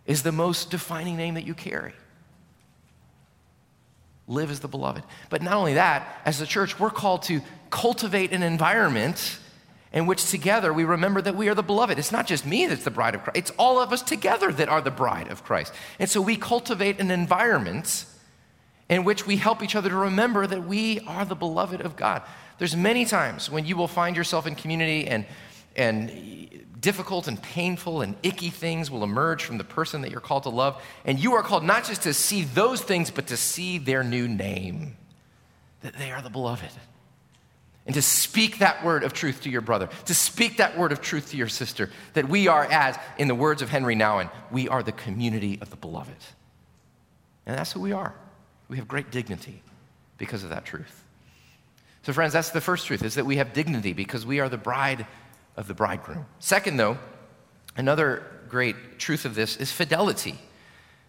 is 0.07 0.23
the 0.23 0.33
most 0.33 0.71
defining 0.71 1.17
name 1.17 1.35
that 1.35 1.47
you 1.47 1.55
carry. 1.55 1.93
Live 4.29 4.51
as 4.51 4.61
the 4.61 4.69
beloved. 4.69 5.05
But 5.31 5.43
not 5.43 5.55
only 5.55 5.75
that, 5.75 6.21
as 6.25 6.41
a 6.41 6.47
church, 6.47 6.79
we're 6.79 6.91
called 6.91 7.23
to 7.25 7.41
cultivate 7.71 8.33
an 8.33 8.43
environment 8.43 9.39
in 9.93 10.07
which 10.07 10.31
together 10.31 10.73
we 10.73 10.85
remember 10.85 11.23
that 11.23 11.37
we 11.37 11.49
are 11.49 11.55
the 11.55 11.63
beloved. 11.63 11.99
It's 11.99 12.13
not 12.13 12.27
just 12.27 12.45
me 12.45 12.67
that's 12.67 12.85
the 12.85 12.91
bride 12.91 13.15
of 13.15 13.23
Christ, 13.23 13.39
it's 13.39 13.51
all 13.59 13.81
of 13.81 13.93
us 13.93 14.03
together 14.03 14.53
that 14.53 14.69
are 14.69 14.81
the 14.81 14.91
bride 14.91 15.29
of 15.29 15.45
Christ. 15.45 15.73
And 15.99 16.11
so 16.11 16.21
we 16.21 16.37
cultivate 16.37 17.01
an 17.01 17.11
environment 17.11 18.05
in 18.89 19.05
which 19.05 19.27
we 19.27 19.37
help 19.37 19.63
each 19.63 19.75
other 19.75 19.89
to 19.89 19.97
remember 19.97 20.47
that 20.47 20.65
we 20.65 21.01
are 21.01 21.25
the 21.25 21.35
beloved 21.35 21.81
of 21.81 21.97
God. 21.97 22.23
There's 22.59 22.77
many 22.77 23.05
times 23.05 23.51
when 23.51 23.65
you 23.65 23.77
will 23.77 23.89
find 23.89 24.17
yourself 24.17 24.47
in 24.47 24.55
community 24.55 25.07
and 25.07 25.25
and 25.77 26.66
difficult 26.79 27.29
and 27.29 27.41
painful 27.43 28.03
and 28.03 28.17
icky 28.23 28.51
things 28.51 28.91
will 28.91 29.03
emerge 29.03 29.45
from 29.45 29.59
the 29.59 29.65
person 29.65 30.03
that 30.03 30.11
you're 30.11 30.21
called 30.21 30.43
to 30.45 30.51
love. 30.51 30.83
And 31.05 31.19
you 31.19 31.35
are 31.35 31.43
called 31.43 31.65
not 31.65 31.85
just 31.85 32.03
to 32.03 32.15
see 32.15 32.43
those 32.43 32.83
things, 32.83 33.11
but 33.11 33.29
to 33.29 33.37
see 33.37 33.79
their 33.79 34.03
new 34.03 34.29
name, 34.29 34.97
that 35.83 35.95
they 35.95 36.13
are 36.13 36.23
the 36.23 36.31
beloved 36.31 36.71
and 37.87 37.95
to 37.95 38.03
speak 38.03 38.59
that 38.59 38.85
word 38.85 39.05
of 39.05 39.13
truth 39.13 39.43
to 39.43 39.51
your 39.51 39.61
brother, 39.61 39.89
to 40.07 40.15
speak 40.15 40.57
that 40.57 40.77
word 40.77 40.91
of 40.91 41.01
truth 41.01 41.31
to 41.31 41.37
your 41.37 41.49
sister, 41.49 41.89
that 42.15 42.29
we 42.29 42.49
are, 42.49 42.65
as 42.65 42.99
in 43.17 43.29
the 43.29 43.35
words 43.35 43.63
of 43.63 43.69
Henry 43.69 43.95
Nouwen, 43.95 44.29
we 44.51 44.69
are 44.69 44.83
the 44.83 44.93
community 44.93 45.59
of 45.63 45.71
the 45.71 45.77
beloved. 45.77 46.17
And 47.47 47.57
that's 47.57 47.73
who 47.73 47.81
we 47.81 47.93
are. 47.93 48.13
We 48.69 48.77
have 48.79 48.89
great 48.89 49.13
dignity 49.13 49.63
because 50.19 50.43
of 50.43 50.51
that 50.51 50.65
truth. 50.65 51.05
So, 52.03 52.13
friends, 52.13 52.33
that's 52.33 52.51
the 52.51 52.61
first 52.61 52.87
truth, 52.87 53.05
is 53.05 53.15
that 53.15 53.27
we 53.27 53.37
have 53.37 53.53
dignity 53.53 53.93
because 53.93 54.27
we 54.27 54.41
are 54.41 54.49
the 54.49 54.59
bride 54.59 55.07
of 55.57 55.69
the 55.69 55.75
bridegroom. 55.75 56.27
Second, 56.39 56.77
though, 56.77 56.99
another 57.77 58.23
great 58.49 58.99
truth 58.99 59.25
of 59.25 59.35
this 59.35 59.57
is 59.57 59.73
fidelity. 59.73 60.39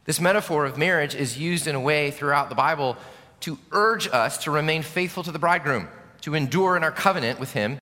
This 0.05 0.19
metaphor 0.21 0.65
of 0.65 0.77
marriage 0.77 1.15
is 1.15 1.37
used 1.37 1.67
in 1.67 1.75
a 1.75 1.79
way 1.79 2.11
throughout 2.11 2.49
the 2.49 2.55
Bible 2.55 2.97
to 3.41 3.59
urge 3.71 4.07
us 4.07 4.37
to 4.39 4.51
remain 4.51 4.81
faithful 4.81 5.23
to 5.23 5.31
the 5.31 5.39
bridegroom 5.39 5.89
to 6.21 6.35
endure 6.35 6.75
in 6.75 6.83
our 6.83 6.91
covenant 6.91 7.39
with 7.39 7.53
him 7.53 7.79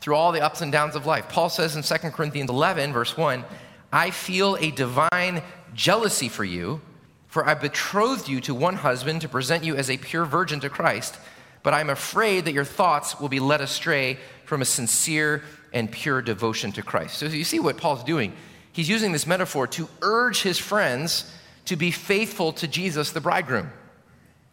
through 0.00 0.14
all 0.14 0.32
the 0.32 0.40
ups 0.40 0.60
and 0.60 0.72
downs 0.72 0.96
of 0.96 1.06
life. 1.06 1.28
Paul 1.28 1.50
says 1.50 1.76
in 1.76 1.82
2 1.82 2.10
Corinthians 2.10 2.50
11, 2.50 2.92
verse 2.92 3.16
1, 3.16 3.44
I 3.92 4.10
feel 4.10 4.56
a 4.56 4.70
divine 4.70 5.42
jealousy 5.74 6.28
for 6.28 6.44
you, 6.44 6.80
for 7.26 7.46
I 7.46 7.54
betrothed 7.54 8.28
you 8.28 8.40
to 8.42 8.54
one 8.54 8.76
husband 8.76 9.20
to 9.22 9.28
present 9.28 9.64
you 9.64 9.76
as 9.76 9.90
a 9.90 9.96
pure 9.98 10.24
virgin 10.24 10.60
to 10.60 10.70
Christ, 10.70 11.18
but 11.62 11.74
I'm 11.74 11.90
afraid 11.90 12.44
that 12.46 12.52
your 12.52 12.64
thoughts 12.64 13.20
will 13.20 13.28
be 13.28 13.40
led 13.40 13.60
astray 13.60 14.18
from 14.44 14.62
a 14.62 14.64
sincere 14.64 15.42
and 15.72 15.90
pure 15.90 16.22
devotion 16.22 16.72
to 16.72 16.82
Christ. 16.82 17.18
So 17.18 17.26
you 17.26 17.44
see 17.44 17.60
what 17.60 17.76
Paul's 17.76 18.04
doing. 18.04 18.32
He's 18.72 18.88
using 18.88 19.12
this 19.12 19.26
metaphor 19.26 19.66
to 19.68 19.88
urge 20.02 20.42
his 20.42 20.58
friends 20.58 21.32
to 21.66 21.76
be 21.76 21.90
faithful 21.90 22.52
to 22.54 22.66
Jesus, 22.66 23.12
the 23.12 23.20
bridegroom. 23.20 23.70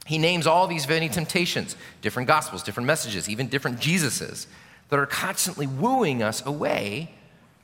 He 0.06 0.18
names 0.18 0.48
all 0.48 0.68
these 0.68 0.88
many 0.88 1.10
temptations, 1.10 1.76
different 2.02 2.28
gospels, 2.28 2.64
different 2.64 2.88
messages, 2.88 3.28
even 3.30 3.48
different 3.48 3.80
Jesuses 3.80 4.48
that 4.90 5.00
are 5.00 5.06
constantly 5.06 5.68
wooing 5.68 6.24
us 6.24 6.46
away 6.46 7.12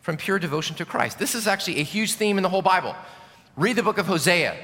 from 0.02 0.18
pure 0.18 0.40
devotion 0.40 0.76
to 0.76 0.86
Christ. 0.86 1.20
This 1.20 1.36
is 1.36 1.48
actually 1.48 1.80
a 1.80 1.84
huge 1.84 2.14
theme 2.14 2.38
in 2.38 2.44
the 2.44 2.50
whole 2.50 2.62
Bible. 2.62 2.96
Read 3.56 3.78
the 3.78 3.84
book 3.84 3.98
of 3.98 4.08
Hosea. 4.08 4.58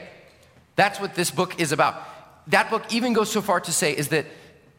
That's 0.75 0.99
what 0.99 1.15
this 1.15 1.31
book 1.31 1.59
is 1.61 1.71
about. 1.71 2.03
That 2.47 2.69
book 2.69 2.93
even 2.93 3.13
goes 3.13 3.31
so 3.31 3.41
far 3.41 3.61
to 3.61 3.71
say 3.71 3.95
is 3.95 4.09
that 4.09 4.25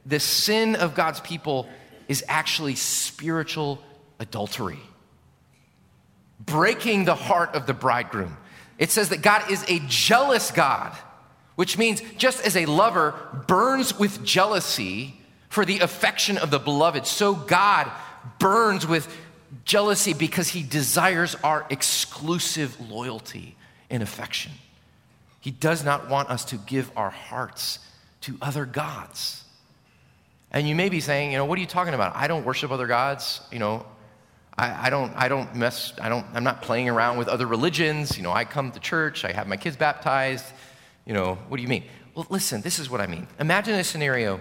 the 0.07 0.21
sin 0.21 0.77
of 0.77 0.95
God's 0.95 1.21
people 1.21 1.69
is 2.09 2.25
actually 2.29 2.75
spiritual 2.75 3.83
adultery, 4.19 4.81
breaking 6.39 7.05
the 7.05 7.15
heart 7.15 7.55
of 7.55 7.67
the 7.67 7.75
bridegroom. 7.75 8.37
It 8.79 8.91
says 8.91 9.11
that 9.11 9.23
God 9.23 9.51
is 9.51 9.65
a 9.69 9.81
jealous 9.87 10.51
God 10.51 10.97
which 11.61 11.77
means 11.77 12.01
just 12.17 12.43
as 12.47 12.57
a 12.57 12.65
lover 12.65 13.13
burns 13.47 13.99
with 13.99 14.25
jealousy 14.25 15.21
for 15.51 15.67
the 15.67 15.81
affection 15.81 16.39
of 16.39 16.51
the 16.51 16.59
beloved, 16.59 17.07
so 17.07 17.35
God 17.35 17.91
burns 18.39 18.87
with 18.87 19.15
jealousy 19.67 20.15
because 20.15 20.49
he 20.49 20.63
desires 20.63 21.35
our 21.45 21.67
exclusive 21.69 22.81
loyalty 22.91 23.57
and 23.91 24.03
affection. 24.03 24.53
He 25.43 25.51
does 25.51 25.85
not 25.85 26.09
want 26.09 26.31
us 26.31 26.47
to 26.47 26.57
give 26.57 26.91
our 26.97 27.11
hearts 27.11 27.79
to 28.23 28.39
other 28.41 28.65
gods. 28.65 29.45
And 30.53 30.69
you 30.69 30.75
may 30.75 30.89
be 30.89 31.01
saying, 31.01 31.33
you 31.33 31.39
know, 31.39 31.45
what 31.45 31.59
are 31.59 31.61
you 31.61 31.67
talking 31.67 31.95
about? 31.95 32.17
I 32.17 32.27
don't 32.27 32.45
worship 32.45 32.71
other 32.71 32.87
gods. 32.87 33.41
You 33.53 33.61
know, 33.61 33.87
I, 34.59 34.87
I, 34.87 34.91
don't, 34.91 35.13
I 35.17 35.29
don't 35.29 35.55
mess, 35.55 35.93
I 36.01 36.09
don't, 36.09 36.27
I'm 36.35 36.45
not 36.45 36.63
playing 36.63 36.89
around 36.89 37.19
with 37.19 37.29
other 37.29 37.47
religions. 37.47 38.17
You 38.17 38.23
know, 38.23 38.33
I 38.33 38.45
come 38.45 38.73
to 38.73 38.81
church, 38.81 39.25
I 39.25 39.33
have 39.33 39.47
my 39.47 39.57
kids 39.57 39.77
baptized. 39.77 40.45
You 41.07 41.15
know, 41.15 41.37
what 41.49 41.57
do 41.57 41.63
you 41.63 41.69
mean? 41.69 41.85
Well, 42.15 42.27
listen, 42.29 42.61
this 42.61 42.79
is 42.79 42.91
what 42.91 43.01
I 43.01 43.07
mean. 43.07 43.27
Imagine 43.39 43.75
a 43.75 43.85
scenario 43.85 44.41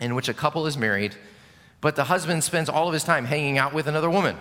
in 0.00 0.14
which 0.14 0.28
a 0.28 0.34
couple 0.34 0.66
is 0.66 0.76
married, 0.76 1.14
but 1.80 1.96
the 1.96 2.04
husband 2.04 2.42
spends 2.44 2.68
all 2.68 2.88
of 2.88 2.92
his 2.92 3.04
time 3.04 3.24
hanging 3.24 3.56
out 3.56 3.72
with 3.72 3.86
another 3.86 4.10
woman. 4.10 4.36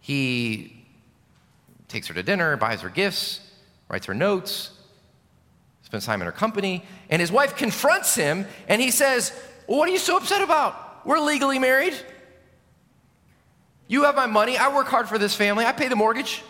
He 0.00 0.84
takes 1.88 2.06
her 2.06 2.14
to 2.14 2.22
dinner, 2.22 2.56
buys 2.56 2.80
her 2.80 2.88
gifts, 2.88 3.40
writes 3.88 4.06
her 4.06 4.14
notes, 4.14 4.70
spends 5.82 6.06
time 6.06 6.22
in 6.22 6.26
her 6.26 6.32
company, 6.32 6.84
and 7.10 7.20
his 7.20 7.30
wife 7.30 7.56
confronts 7.56 8.14
him 8.14 8.46
and 8.68 8.80
he 8.80 8.90
says, 8.90 9.32
well, 9.70 9.78
What 9.78 9.88
are 9.88 9.92
you 9.92 9.98
so 9.98 10.16
upset 10.16 10.42
about? 10.42 11.06
We're 11.06 11.20
legally 11.20 11.60
married. 11.60 11.94
You 13.86 14.02
have 14.02 14.16
my 14.16 14.26
money. 14.26 14.56
I 14.56 14.74
work 14.74 14.88
hard 14.88 15.08
for 15.08 15.16
this 15.16 15.36
family. 15.36 15.64
I 15.64 15.70
pay 15.70 15.86
the 15.86 15.94
mortgage. 15.94 16.42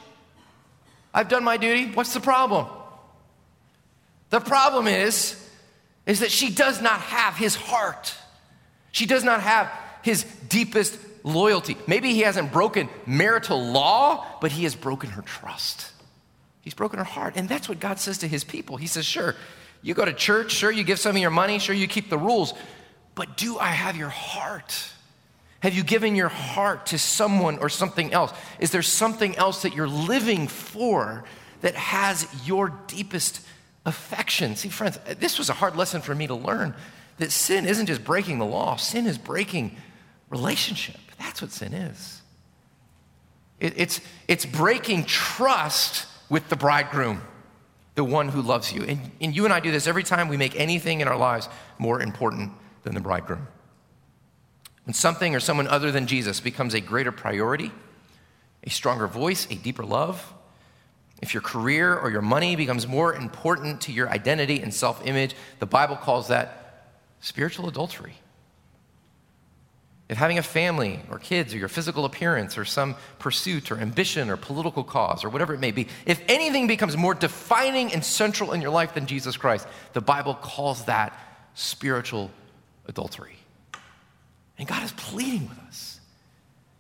I've 1.13 1.29
done 1.29 1.45
my 1.45 1.59
duty. 1.59 1.93
What's 1.93 2.15
the 2.15 2.21
problem? 2.21 2.67
The 4.31 4.41
problem 4.41 4.87
is, 4.87 5.37
is 6.07 6.21
that 6.21 6.31
she 6.31 6.51
does 6.51 6.81
not 6.81 6.99
have 7.01 7.37
his 7.37 7.55
heart. 7.55 8.15
She 8.91 9.05
does 9.05 9.23
not 9.23 9.43
have 9.43 9.71
his 10.03 10.25
deepest 10.49 10.99
loyalty. 11.23 11.77
Maybe 11.87 12.15
he 12.15 12.21
hasn't 12.21 12.53
broken 12.53 12.89
marital 13.05 13.63
law, 13.63 14.27
but 14.41 14.51
he 14.51 14.63
has 14.63 14.75
broken 14.75 15.11
her 15.11 15.23
trust. 15.23 15.93
He's 16.63 16.75
broken 16.75 16.99
her 16.99 17.05
heart. 17.05 17.35
And 17.37 17.51
that's 17.51 17.69
what 17.69 17.81
God 17.81 17.99
says 17.99 18.17
to 18.19 18.29
his 18.29 18.45
people. 18.45 18.79
He 18.79 18.87
says, 18.87 19.05
Sure, 19.05 19.37
you 19.83 19.93
go 19.93 20.07
to 20.07 20.15
church, 20.15 20.53
sure, 20.53 20.71
you 20.71 20.85
give 20.85 20.99
some 20.99 21.17
of 21.17 21.21
your 21.21 21.31
money, 21.31 21.59
sure, 21.59 21.75
you 21.75 21.87
keep 21.87 22.09
the 22.09 22.19
rules, 22.19 22.55
but 23.15 23.37
do 23.37 23.59
I 23.59 23.69
have 23.69 23.97
your 23.97 24.09
heart? 24.09 24.93
Have 25.61 25.75
you 25.75 25.83
given 25.83 26.17
your 26.17 26.29
heart 26.29 26.87
to 26.87 26.99
someone 26.99 27.59
or 27.59 27.69
something 27.69 28.13
else? 28.13 28.33
Is 28.59 28.71
there 28.71 28.83
something 28.83 29.37
else 29.37 29.63
that 29.63 29.75
you're 29.75 29.89
living 29.89 30.49
for 30.49 31.25
that 31.61 31.75
has 31.75 32.27
your 32.47 32.71
deepest 32.87 33.41
affection. 33.85 34.57
See, 34.57 34.69
friends, 34.69 34.99
this 35.19 35.39
was 35.39 35.49
a 35.49 35.53
hard 35.53 35.77
lesson 35.77 36.03
for 36.03 36.15
me 36.15 36.27
to 36.27 36.35
learn 36.35 36.75
that 37.19 37.31
sin 37.31 37.67
isn't 37.67 37.87
just 37.87 38.05
breaking 38.05 38.39
the 38.39 38.47
law, 38.47 38.77
sin 38.77 39.07
is 39.07 39.19
breaking 39.19 39.77
relationship. 40.29 40.97
That's 41.19 41.43
what 41.43 41.53
sin 41.53 41.75
is. 41.75 42.23
It, 43.59 43.75
it's, 43.77 44.01
it's 44.27 44.47
breaking 44.47 45.05
trust 45.05 46.07
with 46.31 46.49
the 46.49 46.57
bridegroom, 46.57 47.23
the 47.95 48.05
one 48.05 48.29
who 48.29 48.41
loves 48.41 48.73
you. 48.73 48.85
And, 48.85 49.11
and 49.21 49.37
you 49.37 49.45
and 49.45 49.53
I 49.53 49.61
do 49.61 49.71
this 49.71 49.87
every 49.87 50.05
time 50.05 50.29
we 50.29 50.39
make 50.39 50.59
anything 50.59 51.01
in 51.01 51.09
our 51.09 51.17
lives 51.17 51.49
more 51.79 52.01
important 52.01 52.53
than 52.83 52.95
the 52.95 53.01
bridegroom. 53.01 53.47
when 54.85 54.95
something 54.95 55.35
or 55.35 55.41
someone 55.41 55.69
other 55.69 55.93
than 55.93 56.07
Jesus 56.07 56.41
becomes 56.41 56.75
a 56.75 56.81
greater 56.81 57.13
priority, 57.13 57.71
a 58.65 58.71
stronger 58.71 59.07
voice, 59.07 59.47
a 59.51 59.55
deeper 59.55 59.85
love, 59.85 60.33
if 61.23 61.35
your 61.35 61.43
career 61.43 61.97
or 61.97 62.11
your 62.11 62.23
money 62.23 62.57
becomes 62.57 62.87
more 62.87 63.15
important 63.15 63.83
to 63.83 63.93
your 63.93 64.09
identity 64.09 64.61
and 64.61 64.73
self 64.73 65.07
image, 65.07 65.35
the 65.59 65.67
Bible 65.67 65.97
calls 65.97 66.29
that 66.29 66.89
spiritual 67.21 67.69
adultery. 67.69 68.15
If 70.09 70.17
having 70.19 70.39
a 70.39 70.43
family 70.43 70.99
or 71.09 71.21
kids 71.21 71.55
or 71.55 71.59
your 71.59 71.69
physical 71.69 72.05
appearance 72.05 72.59
or 72.59 72.65
some 72.65 72.97
pursuit 73.21 73.71
or 73.71 73.79
ambition 73.79 74.29
or 74.29 74.37
political 74.37 74.83
cause 74.83 75.23
or 75.23 75.29
whatever 75.29 75.55
it 75.55 75.61
may 75.61 75.71
be, 75.71 75.87
if 76.05 76.21
anything 76.27 76.67
becomes 76.67 76.97
more 76.97 77.15
defining 77.15 77.93
and 77.93 78.05
central 78.05 78.53
in 78.53 78.61
your 78.61 78.73
life 78.73 78.95
than 78.95 79.07
Jesus 79.07 79.37
Christ, 79.37 79.69
the 79.93 80.01
Bible 80.01 80.35
calls 80.35 80.87
that 80.87 81.17
spiritual 81.55 82.33
adultery. 82.91 83.37
And 84.59 84.69
God 84.69 84.83
is 84.83 84.93
pleading 84.93 85.49
with 85.49 85.59
us 85.61 86.01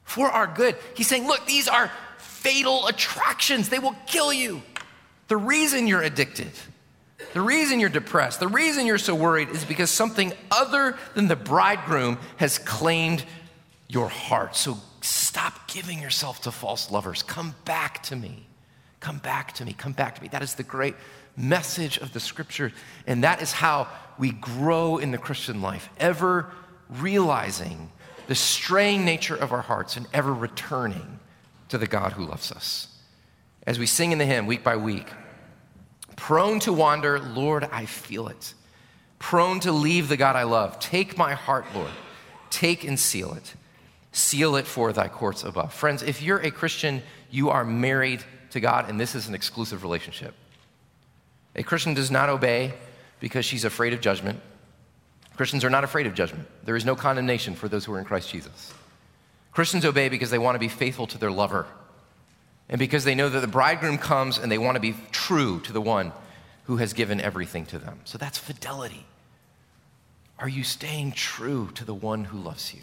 for 0.04 0.28
our 0.28 0.46
good. 0.46 0.76
He's 0.94 1.06
saying, 1.06 1.26
look, 1.26 1.46
these 1.46 1.66
are 1.66 1.90
fatal 2.18 2.86
attractions, 2.86 3.70
they 3.70 3.78
will 3.78 3.96
kill 4.06 4.32
you. 4.32 4.62
The 5.28 5.36
reason 5.36 5.86
you're 5.86 6.02
addicted, 6.02 6.50
the 7.32 7.40
reason 7.40 7.80
you're 7.80 7.88
depressed, 7.88 8.40
the 8.40 8.48
reason 8.48 8.86
you're 8.86 8.98
so 8.98 9.14
worried 9.14 9.50
is 9.50 9.64
because 9.64 9.90
something 9.90 10.32
other 10.50 10.98
than 11.14 11.28
the 11.28 11.36
bridegroom 11.36 12.18
has 12.36 12.58
claimed 12.58 13.24
your 13.88 14.08
heart. 14.08 14.56
So 14.56 14.76
stop 15.00 15.68
giving 15.68 16.02
yourself 16.02 16.42
to 16.42 16.50
false 16.50 16.90
lovers. 16.90 17.22
Come 17.22 17.54
back 17.64 18.02
to 18.04 18.16
me. 18.16 18.46
Come 19.00 19.18
back 19.18 19.52
to 19.54 19.64
me. 19.64 19.72
Come 19.72 19.92
back 19.92 20.16
to 20.16 20.22
me. 20.22 20.28
That 20.28 20.42
is 20.42 20.54
the 20.54 20.62
great 20.62 20.94
message 21.36 21.98
of 21.98 22.12
the 22.12 22.20
scripture. 22.20 22.72
And 23.06 23.24
that 23.24 23.42
is 23.42 23.52
how 23.52 23.88
we 24.18 24.30
grow 24.32 24.98
in 24.98 25.10
the 25.10 25.18
Christian 25.18 25.62
life, 25.62 25.88
ever 25.98 26.50
realizing 26.88 27.90
the 28.26 28.34
straying 28.34 29.04
nature 29.04 29.36
of 29.36 29.52
our 29.52 29.62
hearts 29.62 29.96
and 29.96 30.06
ever 30.12 30.32
returning 30.32 31.18
to 31.68 31.78
the 31.78 31.86
God 31.86 32.12
who 32.12 32.26
loves 32.26 32.52
us. 32.52 32.88
As 33.66 33.78
we 33.78 33.86
sing 33.86 34.12
in 34.12 34.18
the 34.18 34.26
hymn 34.26 34.46
week 34.46 34.64
by 34.64 34.76
week, 34.76 35.06
Prone 36.20 36.60
to 36.60 36.72
wander, 36.72 37.18
Lord, 37.18 37.64
I 37.72 37.86
feel 37.86 38.28
it. 38.28 38.52
Prone 39.18 39.58
to 39.60 39.72
leave 39.72 40.08
the 40.10 40.18
God 40.18 40.36
I 40.36 40.42
love. 40.42 40.78
Take 40.78 41.16
my 41.16 41.32
heart, 41.32 41.64
Lord. 41.74 41.90
Take 42.50 42.84
and 42.84 43.00
seal 43.00 43.32
it. 43.32 43.54
Seal 44.12 44.56
it 44.56 44.66
for 44.66 44.92
thy 44.92 45.08
courts 45.08 45.44
above. 45.44 45.72
Friends, 45.72 46.02
if 46.02 46.20
you're 46.20 46.38
a 46.40 46.50
Christian, 46.50 47.02
you 47.30 47.48
are 47.48 47.64
married 47.64 48.22
to 48.50 48.60
God, 48.60 48.90
and 48.90 49.00
this 49.00 49.14
is 49.14 49.28
an 49.28 49.34
exclusive 49.34 49.82
relationship. 49.82 50.34
A 51.56 51.62
Christian 51.62 51.94
does 51.94 52.10
not 52.10 52.28
obey 52.28 52.74
because 53.18 53.44
she's 53.44 53.64
afraid 53.64 53.92
of 53.92 54.00
judgment. 54.00 54.40
Christians 55.36 55.64
are 55.64 55.70
not 55.70 55.84
afraid 55.84 56.06
of 56.06 56.14
judgment. 56.14 56.46
There 56.64 56.76
is 56.76 56.84
no 56.84 56.94
condemnation 56.94 57.54
for 57.54 57.68
those 57.68 57.84
who 57.84 57.92
are 57.94 57.98
in 57.98 58.04
Christ 58.04 58.30
Jesus. 58.30 58.72
Christians 59.52 59.84
obey 59.84 60.08
because 60.08 60.30
they 60.30 60.38
want 60.38 60.54
to 60.54 60.60
be 60.60 60.68
faithful 60.68 61.06
to 61.08 61.18
their 61.18 61.30
lover 61.30 61.66
and 62.68 62.78
because 62.78 63.04
they 63.04 63.14
know 63.14 63.28
that 63.28 63.40
the 63.40 63.48
bridegroom 63.48 63.98
comes 63.98 64.38
and 64.38 64.50
they 64.50 64.58
want 64.58 64.76
to 64.76 64.80
be 64.80 64.94
true 65.10 65.60
to 65.60 65.72
the 65.72 65.80
one 65.80 66.12
who 66.64 66.76
has 66.76 66.92
given 66.92 67.20
everything 67.20 67.66
to 67.66 67.78
them. 67.78 68.00
So 68.04 68.16
that's 68.16 68.38
fidelity. 68.38 69.06
Are 70.38 70.48
you 70.48 70.62
staying 70.62 71.12
true 71.12 71.70
to 71.74 71.84
the 71.84 71.94
one 71.94 72.24
who 72.24 72.38
loves 72.38 72.72
you? 72.72 72.82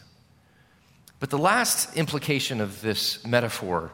But 1.20 1.30
the 1.30 1.38
last 1.38 1.96
implication 1.96 2.62
of 2.62 2.82
this 2.82 3.26
metaphor, 3.26 3.92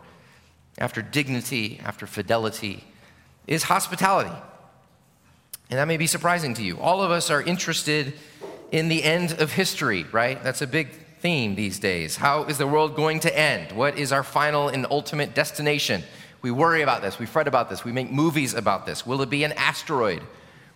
after 0.77 1.01
dignity, 1.01 1.79
after 1.83 2.07
fidelity, 2.07 2.83
is 3.45 3.63
hospitality. 3.63 4.35
And 5.73 5.79
that 5.79 5.87
may 5.87 5.97
be 5.97 6.05
surprising 6.05 6.53
to 6.53 6.63
you. 6.63 6.79
All 6.79 7.01
of 7.01 7.09
us 7.09 7.31
are 7.31 7.41
interested 7.41 8.13
in 8.71 8.89
the 8.89 9.03
end 9.03 9.31
of 9.41 9.51
history, 9.51 10.05
right? 10.11 10.37
That's 10.43 10.61
a 10.61 10.67
big 10.67 10.91
theme 11.19 11.55
these 11.55 11.79
days. 11.79 12.15
How 12.15 12.43
is 12.43 12.59
the 12.59 12.67
world 12.67 12.95
going 12.95 13.21
to 13.21 13.35
end? 13.35 13.71
What 13.71 13.97
is 13.97 14.11
our 14.11 14.21
final 14.21 14.69
and 14.69 14.85
ultimate 14.91 15.33
destination? 15.33 16.03
We 16.43 16.51
worry 16.51 16.83
about 16.83 17.01
this, 17.01 17.17
we 17.17 17.25
fret 17.25 17.47
about 17.47 17.71
this, 17.71 17.83
we 17.83 17.91
make 17.91 18.11
movies 18.11 18.53
about 18.53 18.85
this. 18.85 19.03
Will 19.03 19.23
it 19.23 19.31
be 19.31 19.43
an 19.45 19.53
asteroid? 19.53 20.21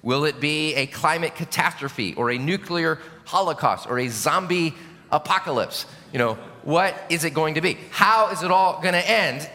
Will 0.02 0.26
it 0.26 0.40
be 0.40 0.74
a 0.74 0.88
climate 0.88 1.36
catastrophe 1.36 2.16
or 2.16 2.32
a 2.32 2.40
nuclear 2.40 2.98
holocaust 3.26 3.86
or 3.88 4.00
a 4.00 4.08
zombie 4.08 4.74
apocalypse? 5.12 5.86
You 6.12 6.18
know, 6.18 6.34
what 6.64 7.00
is 7.10 7.24
it 7.24 7.36
going 7.36 7.54
to 7.54 7.62
be? 7.62 7.78
How 7.92 8.32
is 8.32 8.42
it 8.42 8.50
all 8.50 8.82
going 8.82 8.96
to 8.96 9.08
end? 9.08 9.48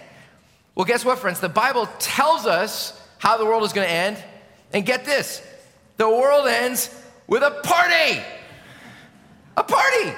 Well, 0.77 0.85
guess 0.85 1.05
what, 1.05 1.19
friends? 1.19 1.41
The 1.41 1.49
Bible 1.49 1.89
tells 1.99 2.47
us 2.47 2.97
how 3.19 3.39
the 3.39 3.45
world 3.45 3.65
is 3.65 3.73
going 3.73 3.89
to 3.89 3.93
end. 3.93 4.23
And 4.73 4.85
get 4.87 5.05
this 5.05 5.43
the 5.97 6.09
world 6.09 6.47
ends 6.49 6.95
with 7.27 7.43
a 7.43 7.51
party. 7.63 8.23
A 9.57 9.63
party. 9.63 10.13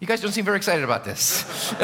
You 0.00 0.06
guys 0.06 0.20
don't 0.20 0.32
seem 0.32 0.44
very 0.44 0.56
excited 0.56 0.84
about 0.84 1.04
this. 1.04 1.74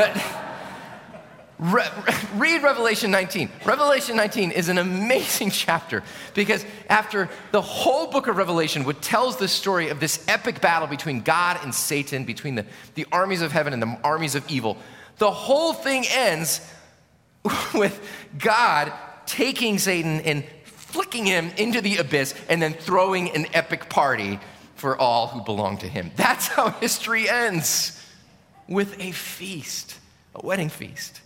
Re- 1.58 1.88
read 2.34 2.62
Revelation 2.62 3.10
19. 3.12 3.48
Revelation 3.64 4.16
19 4.16 4.50
is 4.50 4.68
an 4.68 4.78
amazing 4.78 5.50
chapter 5.52 6.02
because 6.34 6.64
after 6.88 7.28
the 7.52 7.62
whole 7.62 8.08
book 8.08 8.26
of 8.26 8.36
Revelation, 8.36 8.84
which 8.84 9.00
tells 9.00 9.36
the 9.36 9.46
story 9.46 9.88
of 9.88 10.00
this 10.00 10.24
epic 10.26 10.60
battle 10.60 10.88
between 10.88 11.20
God 11.20 11.60
and 11.62 11.72
Satan, 11.72 12.24
between 12.24 12.56
the, 12.56 12.66
the 12.96 13.06
armies 13.12 13.40
of 13.40 13.52
heaven 13.52 13.72
and 13.72 13.80
the 13.80 13.98
armies 14.02 14.34
of 14.34 14.44
evil, 14.50 14.76
the 15.18 15.30
whole 15.30 15.72
thing 15.72 16.04
ends 16.10 16.60
with 17.74 18.00
God 18.36 18.92
taking 19.26 19.78
Satan 19.78 20.20
and 20.22 20.44
flicking 20.94 21.26
him 21.26 21.50
into 21.56 21.80
the 21.80 21.96
abyss 21.96 22.36
and 22.48 22.62
then 22.62 22.72
throwing 22.72 23.28
an 23.32 23.46
epic 23.52 23.88
party 23.88 24.38
for 24.76 24.96
all 24.96 25.26
who 25.26 25.42
belong 25.42 25.76
to 25.76 25.88
him. 25.88 26.12
That's 26.14 26.46
how 26.46 26.70
history 26.80 27.28
ends 27.28 28.00
with 28.68 29.00
a 29.00 29.10
feast, 29.10 29.98
a 30.36 30.46
wedding 30.46 30.68
feast. 30.68 31.20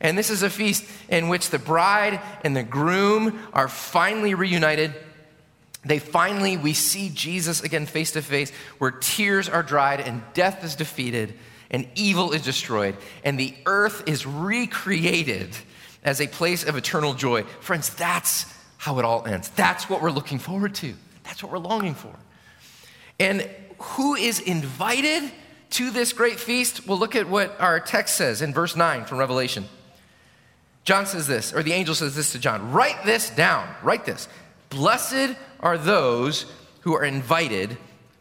And 0.00 0.16
this 0.16 0.30
is 0.30 0.44
a 0.44 0.48
feast 0.48 0.84
in 1.08 1.28
which 1.28 1.50
the 1.50 1.58
bride 1.58 2.20
and 2.44 2.56
the 2.56 2.62
groom 2.62 3.40
are 3.52 3.66
finally 3.66 4.34
reunited. 4.34 4.94
They 5.84 5.98
finally, 5.98 6.56
we 6.56 6.72
see 6.72 7.10
Jesus 7.12 7.64
again 7.64 7.86
face 7.86 8.12
to 8.12 8.22
face, 8.22 8.52
where 8.78 8.92
tears 8.92 9.48
are 9.48 9.64
dried 9.64 9.98
and 9.98 10.22
death 10.34 10.62
is 10.62 10.76
defeated 10.76 11.34
and 11.68 11.88
evil 11.96 12.30
is 12.30 12.42
destroyed 12.42 12.96
and 13.24 13.40
the 13.40 13.56
earth 13.66 14.04
is 14.06 14.24
recreated 14.24 15.56
as 16.04 16.20
a 16.20 16.28
place 16.28 16.62
of 16.64 16.76
eternal 16.76 17.14
joy. 17.14 17.42
Friends, 17.42 17.92
that's 17.94 18.46
how 18.80 18.98
it 18.98 19.04
all 19.04 19.26
ends. 19.26 19.50
That's 19.50 19.90
what 19.90 20.00
we're 20.00 20.10
looking 20.10 20.38
forward 20.38 20.74
to. 20.76 20.94
That's 21.24 21.42
what 21.42 21.52
we're 21.52 21.58
longing 21.58 21.94
for. 21.94 22.14
And 23.18 23.46
who 23.78 24.14
is 24.14 24.40
invited 24.40 25.30
to 25.72 25.90
this 25.90 26.14
great 26.14 26.40
feast? 26.40 26.86
Well, 26.86 26.98
look 26.98 27.14
at 27.14 27.28
what 27.28 27.60
our 27.60 27.78
text 27.78 28.16
says 28.16 28.40
in 28.40 28.54
verse 28.54 28.74
9 28.74 29.04
from 29.04 29.18
Revelation. 29.18 29.66
John 30.84 31.04
says 31.04 31.26
this, 31.26 31.52
or 31.52 31.62
the 31.62 31.74
angel 31.74 31.94
says 31.94 32.16
this 32.16 32.32
to 32.32 32.38
John 32.38 32.72
Write 32.72 33.04
this 33.04 33.28
down, 33.28 33.68
write 33.82 34.06
this. 34.06 34.28
Blessed 34.70 35.36
are 35.60 35.76
those 35.76 36.50
who 36.80 36.94
are 36.94 37.04
invited 37.04 37.76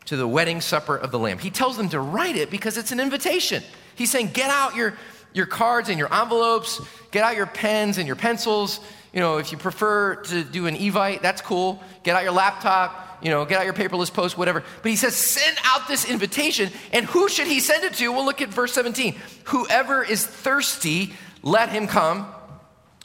to 0.07 0.17
the 0.17 0.27
wedding 0.27 0.59
supper 0.59 0.97
of 0.97 1.11
the 1.11 1.19
Lamb. 1.19 1.37
He 1.37 1.51
tells 1.51 1.77
them 1.77 1.87
to 1.89 2.01
write 2.01 2.35
it 2.35 2.51
because 2.51 2.77
it's 2.77 2.91
an 2.91 2.99
invitation. 2.99 3.63
He's 3.95 4.11
saying, 4.11 4.31
Get 4.33 4.49
out 4.49 4.75
your, 4.75 4.95
your 5.31 5.45
cards 5.45 5.87
and 5.87 5.97
your 5.97 6.13
envelopes, 6.13 6.81
get 7.11 7.23
out 7.23 7.37
your 7.37 7.45
pens 7.45 7.97
and 7.97 8.05
your 8.05 8.17
pencils. 8.17 8.81
You 9.13 9.19
know, 9.19 9.37
if 9.37 9.51
you 9.51 9.57
prefer 9.57 10.15
to 10.15 10.43
do 10.43 10.67
an 10.67 10.75
Evite, 10.75 11.21
that's 11.21 11.41
cool. 11.41 11.81
Get 12.03 12.15
out 12.15 12.23
your 12.23 12.33
laptop 12.33 13.09
you 13.21 13.29
know, 13.29 13.45
get 13.45 13.59
out 13.59 13.65
your 13.65 13.73
paperless 13.73 14.13
post, 14.13 14.37
whatever. 14.37 14.63
But 14.81 14.89
he 14.89 14.95
says, 14.95 15.15
send 15.15 15.57
out 15.63 15.87
this 15.87 16.09
invitation. 16.09 16.69
And 16.93 17.05
who 17.05 17.27
should 17.29 17.47
he 17.47 17.59
send 17.59 17.83
it 17.83 17.93
to? 17.95 18.11
Well, 18.11 18.25
look 18.25 18.41
at 18.41 18.49
verse 18.49 18.73
17. 18.73 19.15
Whoever 19.45 20.03
is 20.03 20.25
thirsty, 20.25 21.13
let 21.43 21.69
him 21.69 21.87
come. 21.87 22.27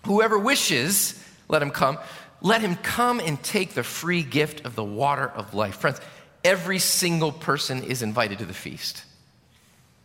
Whoever 0.06 0.38
wishes, 0.38 1.22
let 1.48 1.62
him 1.62 1.70
come. 1.70 1.98
Let 2.40 2.60
him 2.60 2.76
come 2.76 3.20
and 3.20 3.42
take 3.42 3.74
the 3.74 3.82
free 3.82 4.22
gift 4.22 4.64
of 4.64 4.74
the 4.74 4.84
water 4.84 5.26
of 5.26 5.54
life. 5.54 5.76
Friends, 5.76 6.00
every 6.44 6.78
single 6.78 7.32
person 7.32 7.82
is 7.82 8.02
invited 8.02 8.38
to 8.38 8.44
the 8.44 8.54
feast. 8.54 9.04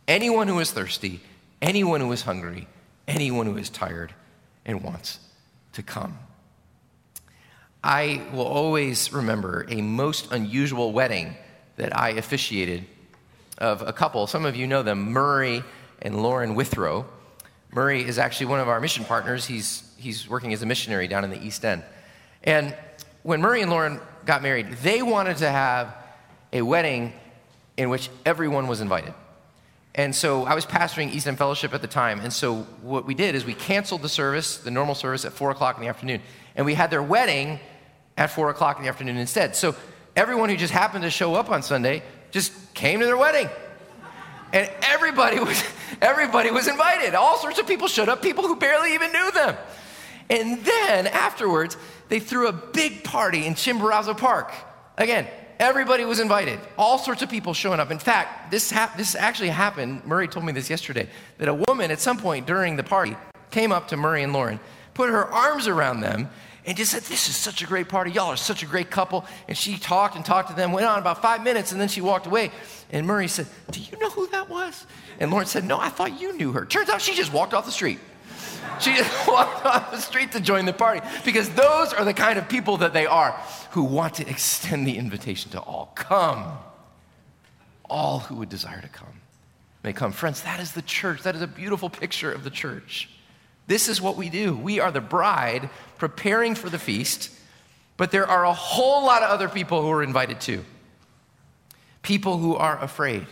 Anyone 0.07 0.47
who 0.47 0.59
is 0.59 0.71
thirsty, 0.71 1.19
anyone 1.61 2.01
who 2.01 2.11
is 2.11 2.23
hungry, 2.23 2.67
anyone 3.07 3.45
who 3.45 3.57
is 3.57 3.69
tired 3.69 4.13
and 4.65 4.81
wants 4.81 5.19
to 5.73 5.83
come. 5.83 6.17
I 7.83 8.21
will 8.33 8.45
always 8.45 9.13
remember 9.13 9.65
a 9.69 9.81
most 9.81 10.31
unusual 10.31 10.91
wedding 10.91 11.35
that 11.77 11.97
I 11.97 12.09
officiated 12.09 12.85
of 13.57 13.81
a 13.81 13.93
couple. 13.93 14.27
Some 14.27 14.45
of 14.45 14.55
you 14.55 14.67
know 14.67 14.83
them, 14.83 15.11
Murray 15.11 15.63
and 16.01 16.21
Lauren 16.21 16.55
Withrow. 16.55 17.05
Murray 17.71 18.03
is 18.03 18.17
actually 18.17 18.47
one 18.47 18.59
of 18.59 18.67
our 18.67 18.81
mission 18.81 19.05
partners. 19.05 19.45
He's, 19.45 19.89
he's 19.97 20.27
working 20.27 20.53
as 20.53 20.61
a 20.61 20.65
missionary 20.65 21.07
down 21.07 21.23
in 21.23 21.29
the 21.29 21.41
East 21.41 21.63
End. 21.63 21.83
And 22.43 22.75
when 23.23 23.41
Murray 23.41 23.61
and 23.61 23.69
Lauren 23.69 23.99
got 24.25 24.41
married, 24.41 24.71
they 24.83 25.01
wanted 25.01 25.37
to 25.37 25.49
have 25.49 25.95
a 26.51 26.61
wedding 26.61 27.13
in 27.77 27.89
which 27.89 28.09
everyone 28.25 28.67
was 28.67 28.81
invited. 28.81 29.13
And 29.99 30.15
so 30.15 30.45
I 30.45 30.55
was 30.55 30.65
pastoring 30.65 31.13
East 31.13 31.27
End 31.27 31.37
Fellowship 31.37 31.73
at 31.73 31.81
the 31.81 31.87
time. 31.87 32.21
And 32.21 32.31
so 32.31 32.61
what 32.81 33.05
we 33.05 33.13
did 33.13 33.35
is 33.35 33.43
we 33.43 33.53
canceled 33.53 34.01
the 34.01 34.07
service, 34.07 34.55
the 34.55 34.71
normal 34.71 34.95
service, 34.95 35.25
at 35.25 35.33
4 35.33 35.51
o'clock 35.51 35.75
in 35.75 35.83
the 35.83 35.89
afternoon. 35.89 36.21
And 36.55 36.65
we 36.65 36.73
had 36.73 36.89
their 36.89 37.03
wedding 37.03 37.59
at 38.15 38.31
4 38.31 38.49
o'clock 38.49 38.77
in 38.77 38.83
the 38.83 38.87
afternoon 38.87 39.17
instead. 39.17 39.57
So 39.57 39.75
everyone 40.15 40.47
who 40.47 40.55
just 40.55 40.71
happened 40.71 41.03
to 41.03 41.09
show 41.09 41.35
up 41.35 41.49
on 41.49 41.63
Sunday 41.63 42.01
just 42.31 42.73
came 42.73 43.01
to 43.01 43.05
their 43.05 43.17
wedding. 43.17 43.49
And 44.53 44.71
everybody 44.83 45.37
was, 45.41 45.61
everybody 46.01 46.49
was 46.49 46.69
invited. 46.69 47.13
All 47.13 47.37
sorts 47.37 47.59
of 47.59 47.67
people 47.67 47.89
showed 47.89 48.07
up, 48.07 48.21
people 48.21 48.47
who 48.47 48.55
barely 48.55 48.93
even 48.93 49.11
knew 49.11 49.31
them. 49.31 49.57
And 50.29 50.63
then 50.63 51.07
afterwards, 51.07 51.75
they 52.07 52.21
threw 52.21 52.47
a 52.47 52.53
big 52.53 53.03
party 53.03 53.45
in 53.45 53.53
Chimborazo 53.53 54.17
Park. 54.17 54.53
Again, 54.97 55.27
everybody 55.59 56.05
was 56.05 56.19
invited. 56.19 56.59
All 56.77 56.97
sorts 56.97 57.21
of 57.21 57.29
people 57.29 57.53
showing 57.53 57.79
up. 57.79 57.91
In 57.91 57.99
fact, 57.99 58.51
this, 58.51 58.69
this 58.97 59.15
actually 59.15 59.49
happened. 59.49 60.05
Murray 60.05 60.27
told 60.27 60.45
me 60.45 60.51
this 60.51 60.69
yesterday 60.69 61.07
that 61.37 61.47
a 61.47 61.53
woman 61.53 61.91
at 61.91 61.99
some 61.99 62.17
point 62.17 62.47
during 62.47 62.75
the 62.75 62.83
party 62.83 63.15
came 63.51 63.71
up 63.71 63.87
to 63.89 63.97
Murray 63.97 64.23
and 64.23 64.33
Lauren, 64.33 64.59
put 64.93 65.09
her 65.09 65.25
arms 65.25 65.67
around 65.67 66.01
them, 66.01 66.29
and 66.65 66.77
just 66.77 66.91
said, 66.91 67.01
This 67.03 67.29
is 67.29 67.35
such 67.35 67.61
a 67.61 67.65
great 67.65 67.89
party. 67.89 68.11
Y'all 68.11 68.27
are 68.27 68.37
such 68.37 68.63
a 68.63 68.65
great 68.65 68.91
couple. 68.91 69.25
And 69.47 69.57
she 69.57 69.77
talked 69.77 70.15
and 70.15 70.23
talked 70.23 70.49
to 70.49 70.55
them, 70.55 70.71
went 70.71 70.85
on 70.85 70.99
about 70.99 71.21
five 71.21 71.43
minutes, 71.43 71.71
and 71.71 71.81
then 71.81 71.87
she 71.87 72.01
walked 72.01 72.27
away. 72.27 72.51
And 72.91 73.07
Murray 73.07 73.27
said, 73.27 73.47
Do 73.71 73.79
you 73.79 73.97
know 73.97 74.09
who 74.09 74.27
that 74.27 74.49
was? 74.49 74.85
And 75.19 75.31
Lauren 75.31 75.47
said, 75.47 75.63
No, 75.63 75.79
I 75.79 75.89
thought 75.89 76.19
you 76.19 76.33
knew 76.37 76.51
her. 76.51 76.65
Turns 76.65 76.89
out 76.89 77.01
she 77.01 77.15
just 77.15 77.33
walked 77.33 77.53
off 77.53 77.65
the 77.65 77.71
street. 77.71 77.99
She 78.79 78.95
just 78.95 79.27
walked 79.27 79.65
off 79.65 79.91
the 79.91 79.99
street 79.99 80.31
to 80.33 80.39
join 80.39 80.65
the 80.65 80.73
party 80.73 81.01
because 81.25 81.49
those 81.49 81.93
are 81.93 82.05
the 82.05 82.13
kind 82.13 82.39
of 82.39 82.47
people 82.47 82.77
that 82.77 82.93
they 82.93 83.05
are 83.05 83.31
who 83.71 83.83
want 83.83 84.15
to 84.15 84.29
extend 84.29 84.87
the 84.87 84.97
invitation 84.97 85.51
to 85.51 85.59
all. 85.59 85.91
Come. 85.95 86.57
All 87.89 88.19
who 88.19 88.35
would 88.35 88.49
desire 88.49 88.81
to 88.81 88.87
come 88.87 89.21
may 89.83 89.93
come. 89.93 90.11
Friends, 90.11 90.41
that 90.43 90.59
is 90.59 90.73
the 90.73 90.81
church. 90.81 91.23
That 91.23 91.35
is 91.35 91.41
a 91.41 91.47
beautiful 91.47 91.89
picture 91.89 92.31
of 92.31 92.43
the 92.43 92.49
church. 92.49 93.09
This 93.67 93.87
is 93.87 94.01
what 94.01 94.17
we 94.17 94.29
do. 94.29 94.55
We 94.55 94.79
are 94.79 94.91
the 94.91 95.01
bride 95.01 95.69
preparing 95.97 96.55
for 96.55 96.69
the 96.69 96.79
feast, 96.79 97.29
but 97.97 98.11
there 98.11 98.27
are 98.27 98.45
a 98.45 98.53
whole 98.53 99.05
lot 99.05 99.21
of 99.21 99.29
other 99.29 99.47
people 99.47 99.81
who 99.81 99.91
are 99.91 100.03
invited 100.03 100.41
too. 100.41 100.65
People 102.01 102.37
who 102.37 102.55
are 102.55 102.81
afraid, 102.81 103.27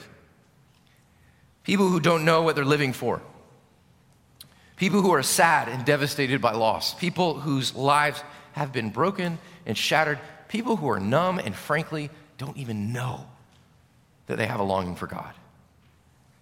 people 1.64 1.88
who 1.88 2.00
don't 2.00 2.26
know 2.26 2.42
what 2.42 2.56
they're 2.56 2.66
living 2.66 2.94
for, 2.94 3.22
people 4.78 5.02
who 5.02 5.12
are 5.12 5.24
sad 5.24 5.68
and 5.68 5.84
devastated 5.86 6.40
by 6.42 6.54
loss, 6.54 6.94
people 6.94 7.40
whose 7.40 7.76
lives 7.76 8.24
have 8.54 8.72
been 8.72 8.90
broken 8.90 9.38
and 9.66 9.78
shattered, 9.78 10.20
people 10.48 10.78
who 10.78 10.90
are 10.90 11.00
numb 11.00 11.40
and 11.40 11.56
frankly 11.56 12.10
don't 12.38 12.56
even 12.58 12.94
know 12.94 13.28
that 14.28 14.38
they 14.38 14.46
have 14.46 14.60
a 14.60 14.64
longing 14.64 14.96
for 14.96 15.08
God. 15.08 15.34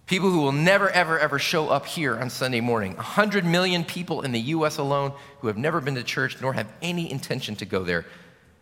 People 0.07 0.29
who 0.29 0.41
will 0.41 0.51
never, 0.51 0.89
ever, 0.89 1.17
ever 1.17 1.39
show 1.39 1.69
up 1.69 1.87
here 1.87 2.15
on 2.15 2.29
Sunday 2.29 2.61
morning. 2.61 2.95
100 2.95 3.43
million 3.43 3.83
people 3.83 4.21
in 4.21 4.31
the 4.31 4.39
US 4.39 4.77
alone 4.77 5.13
who 5.39 5.47
have 5.47 5.57
never 5.57 5.81
been 5.81 5.95
to 5.95 6.03
church 6.03 6.39
nor 6.41 6.53
have 6.53 6.71
any 6.81 7.11
intention 7.11 7.55
to 7.55 7.65
go 7.65 7.83
there. 7.83 8.05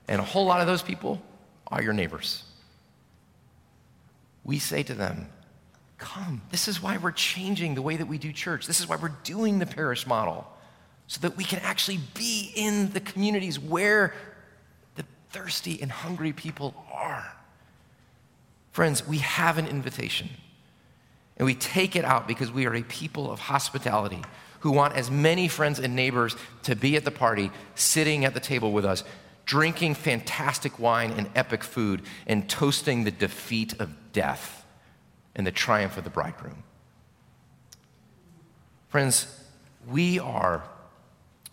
And 0.07 0.21
a 0.21 0.23
whole 0.23 0.45
lot 0.45 0.61
of 0.61 0.67
those 0.67 0.81
people 0.81 1.21
are 1.67 1.81
your 1.81 1.93
neighbors. 1.93 2.43
We 4.45 4.59
say 4.59 4.83
to 4.83 4.93
them, 4.93 5.27
Come. 6.03 6.41
This 6.51 6.67
is 6.67 6.83
why 6.83 6.97
we're 6.97 7.13
changing 7.13 7.75
the 7.75 7.81
way 7.81 7.95
that 7.95 8.07
we 8.07 8.17
do 8.17 8.33
church. 8.33 8.67
This 8.67 8.81
is 8.81 8.89
why 8.89 8.97
we're 8.97 9.15
doing 9.23 9.59
the 9.59 9.65
parish 9.65 10.05
model, 10.05 10.45
so 11.07 11.21
that 11.21 11.37
we 11.37 11.45
can 11.45 11.59
actually 11.59 11.99
be 12.13 12.51
in 12.55 12.91
the 12.91 12.99
communities 12.99 13.57
where 13.57 14.13
the 14.95 15.05
thirsty 15.31 15.81
and 15.81 15.89
hungry 15.89 16.33
people 16.33 16.75
are. 16.91 17.33
Friends, 18.73 19.07
we 19.07 19.19
have 19.19 19.57
an 19.57 19.65
invitation. 19.65 20.29
And 21.37 21.45
we 21.45 21.55
take 21.55 21.95
it 21.95 22.03
out 22.03 22.27
because 22.27 22.51
we 22.51 22.65
are 22.65 22.75
a 22.75 22.83
people 22.83 23.31
of 23.31 23.39
hospitality 23.39 24.21
who 24.59 24.71
want 24.71 24.97
as 24.97 25.09
many 25.09 25.47
friends 25.47 25.79
and 25.79 25.95
neighbors 25.95 26.35
to 26.63 26.75
be 26.75 26.97
at 26.97 27.05
the 27.05 27.11
party, 27.11 27.49
sitting 27.75 28.25
at 28.25 28.33
the 28.33 28.41
table 28.41 28.73
with 28.73 28.83
us, 28.83 29.05
drinking 29.45 29.95
fantastic 29.95 30.79
wine 30.79 31.11
and 31.11 31.29
epic 31.33 31.63
food, 31.63 32.01
and 32.27 32.49
toasting 32.49 33.05
the 33.05 33.11
defeat 33.11 33.79
of 33.79 34.11
death 34.11 34.62
and 35.35 35.45
the 35.45 35.51
triumph 35.51 35.97
of 35.97 36.03
the 36.03 36.09
bridegroom. 36.09 36.63
Friends, 38.89 39.27
we 39.89 40.19
are 40.19 40.63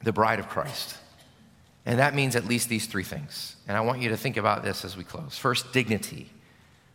the 0.03 0.13
bride 0.13 0.39
of 0.39 0.49
Christ. 0.49 0.97
And 1.87 1.99
that 1.99 2.15
means 2.15 2.37
at 2.37 2.45
least 2.45 2.69
these 2.69 2.87
three 2.87 3.03
things. 3.03 3.57
And 3.67 3.77
I 3.77 3.81
want 3.81 4.01
you 4.01 4.11
to 4.11 4.17
think 4.17 4.37
about 4.37 4.63
this 4.63 4.85
as 4.85 4.97
we 4.97 5.05
close. 5.05 5.39
First, 5.39 5.73
dignity. 5.73 6.31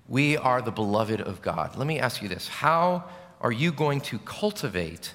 We 0.08 0.38
are 0.38 0.62
the 0.62 0.72
beloved 0.72 1.22
of 1.22 1.42
God. 1.42 1.76
Let 1.76 1.88
me 1.88 2.00
ask 2.00 2.22
you 2.22 2.30
this 2.30 2.48
How 2.48 3.06
are 3.42 3.52
you 3.52 3.72
going 3.72 4.02
to 4.02 4.20
cultivate 4.20 5.12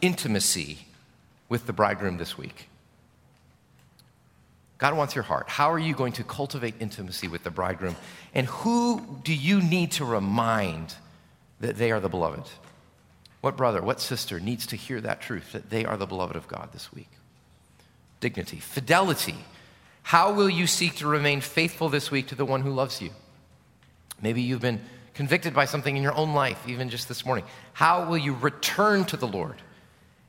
intimacy 0.00 0.78
with 1.48 1.66
the 1.66 1.72
bridegroom 1.72 2.16
this 2.16 2.38
week? 2.38 2.68
God 4.82 4.96
wants 4.96 5.14
your 5.14 5.22
heart. 5.22 5.48
How 5.48 5.70
are 5.70 5.78
you 5.78 5.94
going 5.94 6.14
to 6.14 6.24
cultivate 6.24 6.74
intimacy 6.80 7.28
with 7.28 7.44
the 7.44 7.52
bridegroom? 7.52 7.94
And 8.34 8.48
who 8.48 9.00
do 9.22 9.32
you 9.32 9.62
need 9.62 9.92
to 9.92 10.04
remind 10.04 10.96
that 11.60 11.76
they 11.76 11.92
are 11.92 12.00
the 12.00 12.08
beloved? 12.08 12.50
What 13.42 13.56
brother, 13.56 13.80
what 13.80 14.00
sister 14.00 14.40
needs 14.40 14.66
to 14.66 14.76
hear 14.76 15.00
that 15.00 15.20
truth 15.20 15.52
that 15.52 15.70
they 15.70 15.84
are 15.84 15.96
the 15.96 16.06
beloved 16.06 16.34
of 16.34 16.48
God 16.48 16.70
this 16.72 16.92
week? 16.92 17.10
Dignity, 18.18 18.56
fidelity. 18.56 19.36
How 20.02 20.32
will 20.32 20.50
you 20.50 20.66
seek 20.66 20.96
to 20.96 21.06
remain 21.06 21.42
faithful 21.42 21.88
this 21.88 22.10
week 22.10 22.26
to 22.26 22.34
the 22.34 22.44
one 22.44 22.62
who 22.62 22.72
loves 22.72 23.00
you? 23.00 23.10
Maybe 24.20 24.42
you've 24.42 24.60
been 24.60 24.80
convicted 25.14 25.54
by 25.54 25.66
something 25.66 25.96
in 25.96 26.02
your 26.02 26.16
own 26.16 26.34
life, 26.34 26.60
even 26.66 26.90
just 26.90 27.06
this 27.06 27.24
morning. 27.24 27.44
How 27.72 28.08
will 28.08 28.18
you 28.18 28.34
return 28.34 29.04
to 29.04 29.16
the 29.16 29.28
Lord 29.28 29.62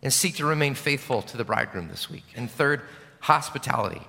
and 0.04 0.13
seek 0.13 0.36
to 0.36 0.46
remain 0.46 0.76
faithful 0.76 1.24
to 1.24 1.38
the 1.38 1.44
bridegroom 1.44 1.88
this 1.88 2.08
week? 2.08 2.26
And 2.36 2.52
third, 2.52 2.82
hospitality. 3.20 4.04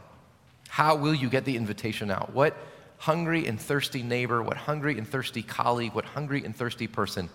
How 0.74 0.96
will 0.96 1.14
you 1.14 1.28
get 1.28 1.44
the 1.44 1.56
invitation 1.56 2.10
out? 2.10 2.32
What 2.32 2.56
hungry 2.98 3.46
and 3.46 3.60
thirsty 3.60 4.02
neighbor, 4.02 4.42
what 4.42 4.56
hungry 4.56 4.98
and 4.98 5.06
thirsty 5.06 5.40
colleague, 5.40 5.94
what 5.94 6.04
hungry 6.04 6.44
and 6.44 6.54
thirsty 6.54 6.88
person 6.88 7.30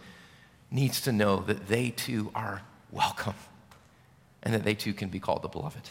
needs 0.69 0.99
to 1.03 1.13
know 1.13 1.37
that 1.43 1.69
they 1.69 1.91
too 1.91 2.31
are 2.35 2.63
welcome 2.91 3.35
and 4.43 4.53
that 4.53 4.65
they 4.65 4.73
too 4.73 4.93
can 4.93 5.07
be 5.07 5.21
called 5.21 5.41
the 5.41 5.47
beloved? 5.47 5.89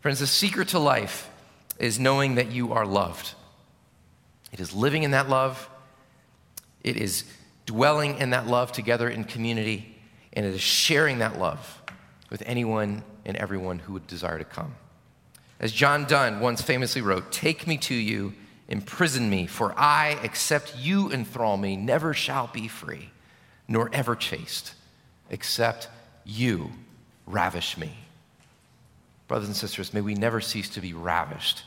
Friends, 0.00 0.18
the 0.18 0.26
secret 0.26 0.66
to 0.70 0.80
life 0.80 1.30
is 1.78 2.00
knowing 2.00 2.34
that 2.34 2.50
you 2.50 2.72
are 2.72 2.84
loved. 2.84 3.34
It 4.50 4.58
is 4.58 4.74
living 4.74 5.04
in 5.04 5.12
that 5.12 5.28
love, 5.28 5.70
it 6.82 6.96
is 6.96 7.22
dwelling 7.66 8.18
in 8.18 8.30
that 8.30 8.48
love 8.48 8.72
together 8.72 9.08
in 9.08 9.22
community, 9.22 9.96
and 10.32 10.44
it 10.44 10.54
is 10.54 10.60
sharing 10.60 11.20
that 11.20 11.38
love 11.38 11.80
with 12.30 12.42
anyone 12.46 13.04
and 13.24 13.36
everyone 13.36 13.78
who 13.78 13.92
would 13.92 14.08
desire 14.08 14.38
to 14.38 14.44
come. 14.44 14.74
As 15.60 15.72
John 15.72 16.04
Donne 16.04 16.40
once 16.40 16.62
famously 16.62 17.02
wrote, 17.02 17.32
Take 17.32 17.66
me 17.66 17.78
to 17.78 17.94
you, 17.94 18.34
imprison 18.68 19.28
me, 19.28 19.46
for 19.46 19.74
I, 19.76 20.18
except 20.22 20.76
you 20.76 21.10
enthrall 21.10 21.56
me, 21.56 21.76
never 21.76 22.14
shall 22.14 22.46
be 22.46 22.68
free, 22.68 23.10
nor 23.66 23.90
ever 23.92 24.14
chaste, 24.14 24.74
except 25.30 25.88
you 26.24 26.70
ravish 27.26 27.76
me. 27.76 27.92
Brothers 29.26 29.48
and 29.48 29.56
sisters, 29.56 29.92
may 29.92 30.00
we 30.00 30.14
never 30.14 30.40
cease 30.40 30.70
to 30.70 30.80
be 30.80 30.92
ravished 30.92 31.64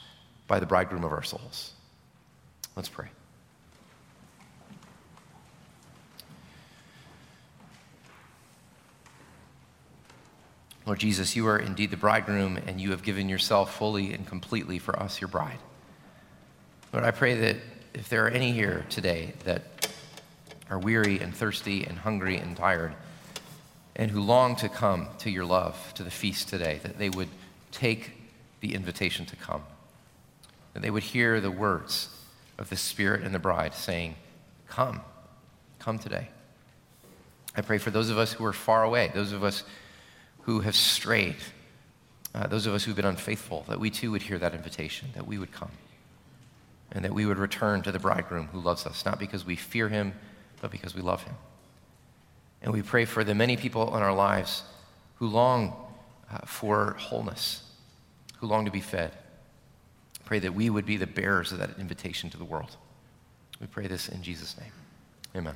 by 0.48 0.60
the 0.60 0.66
bridegroom 0.66 1.04
of 1.04 1.12
our 1.12 1.24
souls. 1.24 1.74
Let's 2.76 2.90
pray. 2.90 3.08
Lord 10.86 11.00
Jesus, 11.00 11.36
you 11.36 11.48
are 11.48 11.60
indeed 11.60 11.92
the 11.92 11.98
bridegroom, 11.98 12.58
and 12.66 12.82
you 12.82 12.92
have 12.92 13.04
given 13.04 13.30
yourself 13.30 13.78
fully 13.78 14.14
and 14.14 14.26
completely 14.26 14.80
for 14.80 14.98
us, 15.00 15.22
your 15.22 15.28
bride. 15.28 15.60
Lord, 16.92 17.06
I 17.06 17.12
pray 17.12 17.36
that 17.36 17.58
if 17.94 18.10
there 18.10 18.26
are 18.26 18.30
any 18.30 18.52
here 18.52 18.86
today 18.90 19.34
that 19.46 19.62
are 20.70 20.80
weary 20.80 21.20
and 21.20 21.36
thirsty 21.36 21.84
and 21.86 22.00
hungry 22.00 22.38
and 22.38 22.58
tired, 22.58 22.96
and 23.96 24.10
who 24.10 24.22
long 24.22 24.56
to 24.56 24.70
come 24.70 25.08
to 25.20 25.30
your 25.30 25.46
love, 25.46 25.94
to 25.96 26.04
the 26.04 26.10
feast 26.10 26.48
today, 26.50 26.80
that 26.84 26.98
they 26.98 27.10
would 27.10 27.30
take 27.72 28.14
the 28.62 28.74
invitation 28.74 29.26
to 29.28 29.36
come, 29.36 29.62
that 30.74 30.82
they 30.82 30.90
would 30.90 31.04
hear 31.04 31.40
the 31.40 31.52
words 31.52 32.10
of 32.58 32.70
the 32.70 32.78
Spirit 32.78 33.22
and 33.22 33.36
the 33.36 33.40
bride 33.40 33.76
saying, 33.76 34.16
Come, 34.68 35.02
come 35.78 36.00
today. 36.00 36.30
I 37.56 37.62
pray 37.62 37.78
for 37.78 37.92
those 37.92 38.10
of 38.10 38.18
us 38.18 38.34
who 38.34 38.46
are 38.46 38.54
far 38.54 38.84
away, 38.84 39.12
those 39.14 39.34
of 39.34 39.44
us 39.44 39.64
who 40.42 40.62
have 40.62 40.76
strayed, 40.76 41.36
uh, 42.34 42.48
those 42.48 42.66
of 42.66 42.74
us 42.74 42.84
who've 42.84 42.96
been 42.96 43.06
unfaithful, 43.06 43.66
that 43.68 43.80
we 43.80 43.90
too 43.90 44.12
would 44.12 44.22
hear 44.22 44.38
that 44.40 44.54
invitation, 44.54 45.10
that 45.14 45.28
we 45.28 45.38
would 45.38 45.52
come, 45.52 45.72
and 46.92 47.06
that 47.06 47.14
we 47.14 47.26
would 47.26 47.38
return 47.38 47.82
to 47.84 47.92
the 47.92 48.00
bridegroom 48.00 48.48
who 48.48 48.60
loves 48.60 48.86
us, 48.86 49.06
not 49.06 49.20
because 49.20 49.46
we 49.46 49.56
fear 49.56 49.90
him, 49.90 50.14
but 50.62 50.72
because 50.72 50.96
we 50.96 51.02
love 51.02 51.24
him. 51.24 51.36
And 52.62 52.74
we 52.74 52.82
pray 52.82 53.06
for 53.06 53.24
the 53.24 53.36
many 53.36 53.58
people 53.58 53.96
in 53.96 54.04
our 54.04 54.14
lives 54.14 54.64
who 55.16 55.28
long 55.28 55.74
uh, 56.32 56.40
for 56.46 56.96
wholeness, 57.00 57.64
who 58.38 58.48
long 58.48 58.66
to 58.66 58.72
be 58.72 58.82
fed, 58.82 59.12
Pray 60.32 60.40
that 60.40 60.54
we 60.54 60.70
would 60.70 60.86
be 60.86 60.96
the 60.96 61.08
bearers 61.08 61.52
of 61.52 61.58
that 61.58 61.78
invitation 61.78 62.30
to 62.30 62.38
the 62.38 62.46
world. 62.46 62.78
We 63.60 63.68
pray 63.68 63.88
this 63.88 64.08
in 64.08 64.24
Jesus' 64.24 64.58
name. 64.58 64.72
Amen. 65.36 65.56